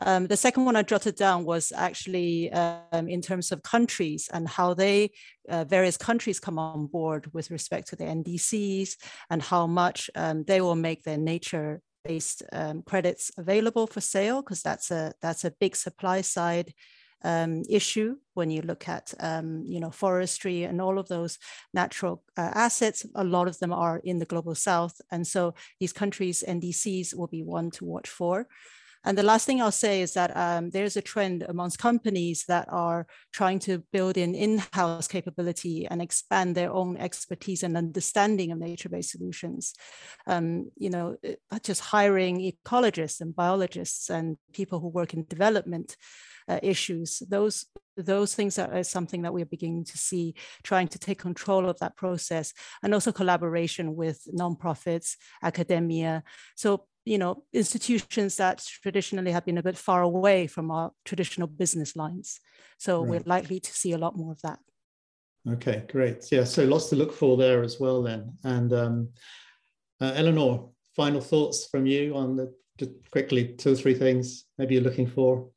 Um, 0.00 0.26
the 0.26 0.36
second 0.36 0.64
one 0.64 0.76
I 0.76 0.82
jotted 0.82 1.16
down 1.16 1.44
was 1.44 1.72
actually 1.74 2.52
um, 2.52 3.08
in 3.08 3.20
terms 3.20 3.50
of 3.50 3.62
countries 3.62 4.28
and 4.32 4.48
how 4.48 4.74
they, 4.74 5.10
uh, 5.48 5.64
various 5.64 5.96
countries 5.96 6.38
come 6.38 6.58
on 6.58 6.86
board 6.86 7.32
with 7.32 7.50
respect 7.50 7.88
to 7.88 7.96
the 7.96 8.04
NDCs 8.04 8.96
and 9.30 9.42
how 9.42 9.66
much 9.66 10.08
um, 10.14 10.44
they 10.44 10.60
will 10.60 10.76
make 10.76 11.02
their 11.02 11.18
nature 11.18 11.80
based 12.04 12.44
um, 12.52 12.82
credits 12.82 13.32
available 13.36 13.86
for 13.86 14.00
sale, 14.00 14.40
because 14.40 14.62
that's 14.62 14.90
a, 14.90 15.12
that's 15.20 15.44
a 15.44 15.50
big 15.58 15.74
supply 15.74 16.20
side 16.20 16.72
um, 17.24 17.64
issue 17.68 18.16
when 18.34 18.50
you 18.50 18.62
look 18.62 18.88
at 18.88 19.12
um, 19.20 19.64
you 19.66 19.80
know 19.80 19.90
forestry 19.90 20.62
and 20.62 20.80
all 20.80 20.98
of 20.98 21.08
those 21.08 21.38
natural 21.74 22.22
uh, 22.36 22.52
assets. 22.54 23.04
A 23.14 23.24
lot 23.24 23.48
of 23.48 23.58
them 23.58 23.72
are 23.72 24.00
in 24.04 24.18
the 24.18 24.24
global 24.24 24.54
south, 24.54 25.00
and 25.10 25.26
so 25.26 25.54
these 25.80 25.92
countries 25.92 26.44
NDCs 26.46 27.16
will 27.16 27.26
be 27.26 27.42
one 27.42 27.70
to 27.72 27.84
watch 27.84 28.08
for. 28.08 28.46
And 29.04 29.16
the 29.16 29.22
last 29.22 29.46
thing 29.46 29.60
I'll 29.60 29.72
say 29.72 30.02
is 30.02 30.14
that 30.14 30.36
um, 30.36 30.70
there's 30.70 30.96
a 30.96 31.02
trend 31.02 31.44
amongst 31.48 31.78
companies 31.78 32.44
that 32.48 32.66
are 32.70 33.06
trying 33.32 33.58
to 33.60 33.82
build 33.92 34.16
in 34.16 34.34
in-house 34.34 35.08
capability 35.08 35.86
and 35.86 36.02
expand 36.02 36.54
their 36.54 36.72
own 36.72 36.96
expertise 36.96 37.62
and 37.62 37.76
understanding 37.76 38.52
of 38.52 38.58
nature-based 38.58 39.10
solutions. 39.10 39.74
Um, 40.26 40.70
you 40.76 40.90
know, 40.90 41.16
uh, 41.26 41.58
just 41.62 41.80
hiring 41.80 42.40
ecologists 42.40 43.20
and 43.20 43.34
biologists 43.34 44.10
and 44.10 44.36
people 44.52 44.80
who 44.80 44.88
work 44.88 45.14
in 45.14 45.24
development 45.24 45.96
uh, 46.48 46.58
issues. 46.62 47.22
Those 47.28 47.66
those 47.96 48.34
things 48.34 48.58
are, 48.58 48.72
are, 48.72 48.84
something 48.84 49.22
that 49.22 49.34
we're 49.34 49.44
beginning 49.44 49.84
to 49.84 49.98
see, 49.98 50.34
trying 50.62 50.86
to 50.86 51.00
take 51.00 51.18
control 51.18 51.68
of 51.68 51.78
that 51.80 51.96
process, 51.96 52.52
and 52.82 52.94
also 52.94 53.10
collaboration 53.10 53.96
with 53.96 54.22
nonprofits, 54.32 55.16
academia. 55.42 56.22
So 56.54 56.86
you 57.04 57.18
know, 57.18 57.44
institutions 57.52 58.36
that 58.36 58.64
traditionally 58.82 59.32
have 59.32 59.44
been 59.44 59.58
a 59.58 59.62
bit 59.62 59.78
far 59.78 60.02
away 60.02 60.46
from 60.46 60.70
our 60.70 60.92
traditional 61.04 61.48
business 61.48 61.96
lines. 61.96 62.40
So 62.78 63.00
right. 63.00 63.10
we're 63.10 63.22
likely 63.26 63.60
to 63.60 63.72
see 63.72 63.92
a 63.92 63.98
lot 63.98 64.16
more 64.16 64.32
of 64.32 64.40
that. 64.42 64.58
Okay, 65.48 65.84
great. 65.88 66.30
Yeah, 66.30 66.44
so 66.44 66.64
lots 66.64 66.90
to 66.90 66.96
look 66.96 67.12
for 67.12 67.36
there 67.36 67.62
as 67.62 67.80
well 67.80 68.02
then. 68.02 68.36
And 68.44 68.72
um, 68.72 69.08
uh, 70.00 70.12
Eleanor, 70.14 70.70
final 70.94 71.20
thoughts 71.20 71.66
from 71.66 71.86
you 71.86 72.14
on 72.14 72.36
the 72.36 72.52
just 72.78 72.92
quickly 73.10 73.54
two 73.54 73.72
or 73.72 73.74
three 73.74 73.94
things 73.94 74.44
maybe 74.56 74.74
you're 74.74 74.84
looking 74.84 75.06
for. 75.06 75.48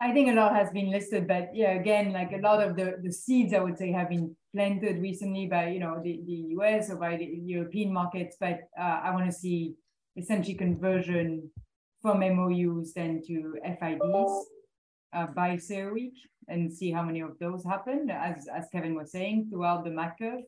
I 0.00 0.12
think 0.12 0.28
a 0.28 0.34
lot 0.34 0.54
has 0.54 0.70
been 0.70 0.90
listed, 0.90 1.26
but 1.26 1.50
yeah, 1.54 1.72
again, 1.72 2.12
like 2.12 2.32
a 2.32 2.38
lot 2.38 2.62
of 2.62 2.76
the, 2.76 2.98
the 3.02 3.10
seeds 3.10 3.54
I 3.54 3.60
would 3.60 3.78
say 3.78 3.92
have 3.92 4.10
been 4.10 4.36
planted 4.54 5.00
recently 5.00 5.46
by 5.46 5.68
you 5.68 5.80
know 5.80 6.00
the, 6.02 6.20
the 6.26 6.54
US 6.58 6.90
or 6.90 6.96
by 6.96 7.16
the 7.16 7.24
European 7.24 7.92
markets. 7.92 8.36
But 8.38 8.60
uh, 8.78 9.00
I 9.04 9.10
want 9.12 9.24
to 9.26 9.32
see 9.32 9.74
essentially 10.16 10.54
conversion 10.54 11.50
from 12.02 12.20
MOUs 12.20 12.92
then 12.92 13.22
to 13.26 13.56
FIDs 13.64 14.46
uh, 15.12 15.26
by 15.28 15.56
CERAWeek 15.56 16.12
and 16.48 16.72
see 16.72 16.90
how 16.90 17.02
many 17.02 17.20
of 17.20 17.38
those 17.38 17.64
happen, 17.64 18.10
as, 18.10 18.48
as 18.54 18.68
Kevin 18.70 18.94
was 18.94 19.10
saying, 19.10 19.48
throughout 19.50 19.84
the 19.84 19.90
MAC 19.90 20.18
curve. 20.18 20.42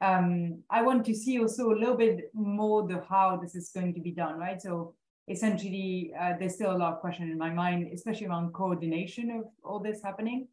Um, 0.00 0.62
I 0.70 0.82
want 0.82 1.04
to 1.06 1.14
see 1.14 1.38
also 1.38 1.70
a 1.70 1.78
little 1.78 1.96
bit 1.96 2.30
more 2.34 2.88
the 2.88 3.04
how 3.08 3.36
this 3.36 3.54
is 3.54 3.70
going 3.70 3.94
to 3.94 4.00
be 4.00 4.12
done, 4.12 4.38
right? 4.38 4.60
So 4.60 4.94
essentially, 5.28 6.12
uh, 6.18 6.32
there's 6.38 6.54
still 6.54 6.72
a 6.74 6.78
lot 6.78 6.94
of 6.94 7.00
question 7.00 7.30
in 7.30 7.38
my 7.38 7.50
mind, 7.50 7.90
especially 7.92 8.26
around 8.26 8.52
coordination 8.52 9.30
of 9.30 9.44
all 9.62 9.78
this 9.78 10.02
happening. 10.02 10.48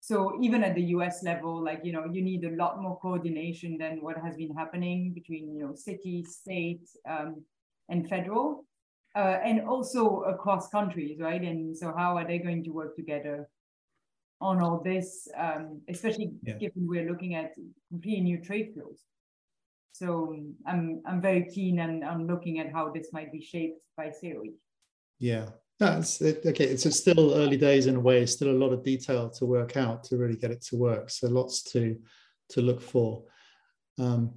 So 0.00 0.38
even 0.42 0.62
at 0.62 0.74
the 0.74 0.82
US 0.96 1.22
level, 1.22 1.62
like, 1.62 1.80
you 1.84 1.92
know, 1.92 2.04
you 2.10 2.22
need 2.22 2.44
a 2.44 2.56
lot 2.56 2.82
more 2.82 2.98
coordination 3.00 3.78
than 3.78 4.02
what 4.02 4.16
has 4.18 4.36
been 4.36 4.54
happening 4.54 5.12
between, 5.12 5.54
you 5.54 5.60
know, 5.60 5.74
city, 5.74 6.24
state, 6.24 6.88
um, 7.08 7.42
and 7.88 8.08
federal, 8.08 8.64
uh, 9.16 9.38
and 9.44 9.60
also 9.62 10.22
across 10.22 10.68
countries, 10.68 11.18
right? 11.20 11.42
And 11.42 11.76
so, 11.76 11.92
how 11.96 12.16
are 12.16 12.26
they 12.26 12.38
going 12.38 12.64
to 12.64 12.70
work 12.70 12.96
together 12.96 13.48
on 14.40 14.60
all 14.62 14.80
this, 14.80 15.28
um, 15.36 15.80
especially 15.88 16.30
yeah. 16.42 16.54
given 16.54 16.86
we're 16.86 17.08
looking 17.08 17.34
at 17.34 17.54
completely 17.88 18.22
new 18.22 18.42
trade 18.42 18.72
flows? 18.74 19.00
So, 19.92 20.36
I'm 20.66 21.02
I'm 21.06 21.20
very 21.20 21.44
keen 21.50 21.80
on, 21.80 22.02
on 22.04 22.26
looking 22.26 22.58
at 22.58 22.72
how 22.72 22.90
this 22.90 23.12
might 23.12 23.32
be 23.32 23.40
shaped 23.40 23.82
by 23.96 24.10
CERAWeek. 24.10 24.54
Yeah, 25.18 25.48
that's 25.78 26.20
it. 26.20 26.44
Okay, 26.44 26.64
it's 26.64 26.96
still 26.96 27.34
early 27.34 27.56
days 27.56 27.86
in 27.86 27.96
a 27.96 28.00
way. 28.00 28.26
Still 28.26 28.50
a 28.50 28.62
lot 28.62 28.72
of 28.72 28.84
detail 28.84 29.30
to 29.30 29.46
work 29.46 29.76
out 29.76 30.04
to 30.04 30.16
really 30.16 30.36
get 30.36 30.50
it 30.50 30.62
to 30.66 30.76
work. 30.76 31.10
So 31.10 31.28
lots 31.28 31.62
to 31.72 31.96
to 32.50 32.60
look 32.60 32.80
for. 32.80 33.24
Um, 33.98 34.34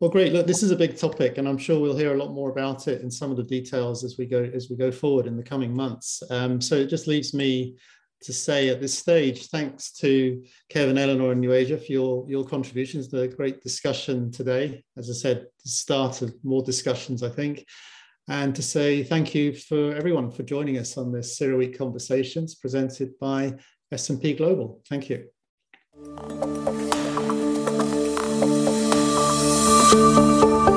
well, 0.00 0.10
great. 0.10 0.32
Look, 0.32 0.46
this 0.46 0.62
is 0.62 0.70
a 0.70 0.76
big 0.76 0.96
topic, 0.96 1.38
and 1.38 1.48
I'm 1.48 1.56
sure 1.56 1.80
we'll 1.80 1.96
hear 1.96 2.14
a 2.14 2.18
lot 2.18 2.32
more 2.32 2.50
about 2.50 2.86
it 2.86 3.00
in 3.00 3.10
some 3.10 3.30
of 3.30 3.36
the 3.36 3.42
details 3.42 4.04
as 4.04 4.16
we 4.18 4.26
go 4.26 4.44
as 4.54 4.68
we 4.68 4.76
go 4.76 4.92
forward 4.92 5.26
in 5.26 5.36
the 5.36 5.42
coming 5.42 5.74
months. 5.74 6.22
Um, 6.30 6.60
so 6.60 6.74
it 6.74 6.88
just 6.88 7.06
leaves 7.06 7.32
me 7.32 7.76
to 8.22 8.32
say 8.32 8.68
at 8.68 8.80
this 8.80 8.98
stage, 8.98 9.48
thanks 9.48 9.92
to 9.92 10.42
Kevin, 10.68 10.98
Eleanor, 10.98 11.32
and 11.32 11.42
Uasia 11.42 11.78
for 11.78 11.92
your 11.92 12.26
your 12.28 12.44
contributions 12.44 13.08
the 13.08 13.28
great 13.28 13.62
discussion 13.62 14.30
today. 14.30 14.84
As 14.98 15.08
I 15.08 15.14
said, 15.14 15.46
the 15.64 15.70
start 15.70 16.20
of 16.20 16.34
more 16.44 16.62
discussions, 16.62 17.22
I 17.22 17.30
think, 17.30 17.64
and 18.28 18.54
to 18.54 18.62
say 18.62 19.02
thank 19.02 19.34
you 19.34 19.54
for 19.54 19.94
everyone 19.94 20.30
for 20.30 20.42
joining 20.42 20.76
us 20.76 20.98
on 20.98 21.10
this 21.10 21.38
CERAWeek 21.38 21.78
Conversations 21.78 22.54
presented 22.54 23.18
by 23.18 23.54
S&P 23.92 24.34
Global. 24.34 24.82
Thank 24.88 25.08
you. 25.08 26.55
Música 29.86 30.75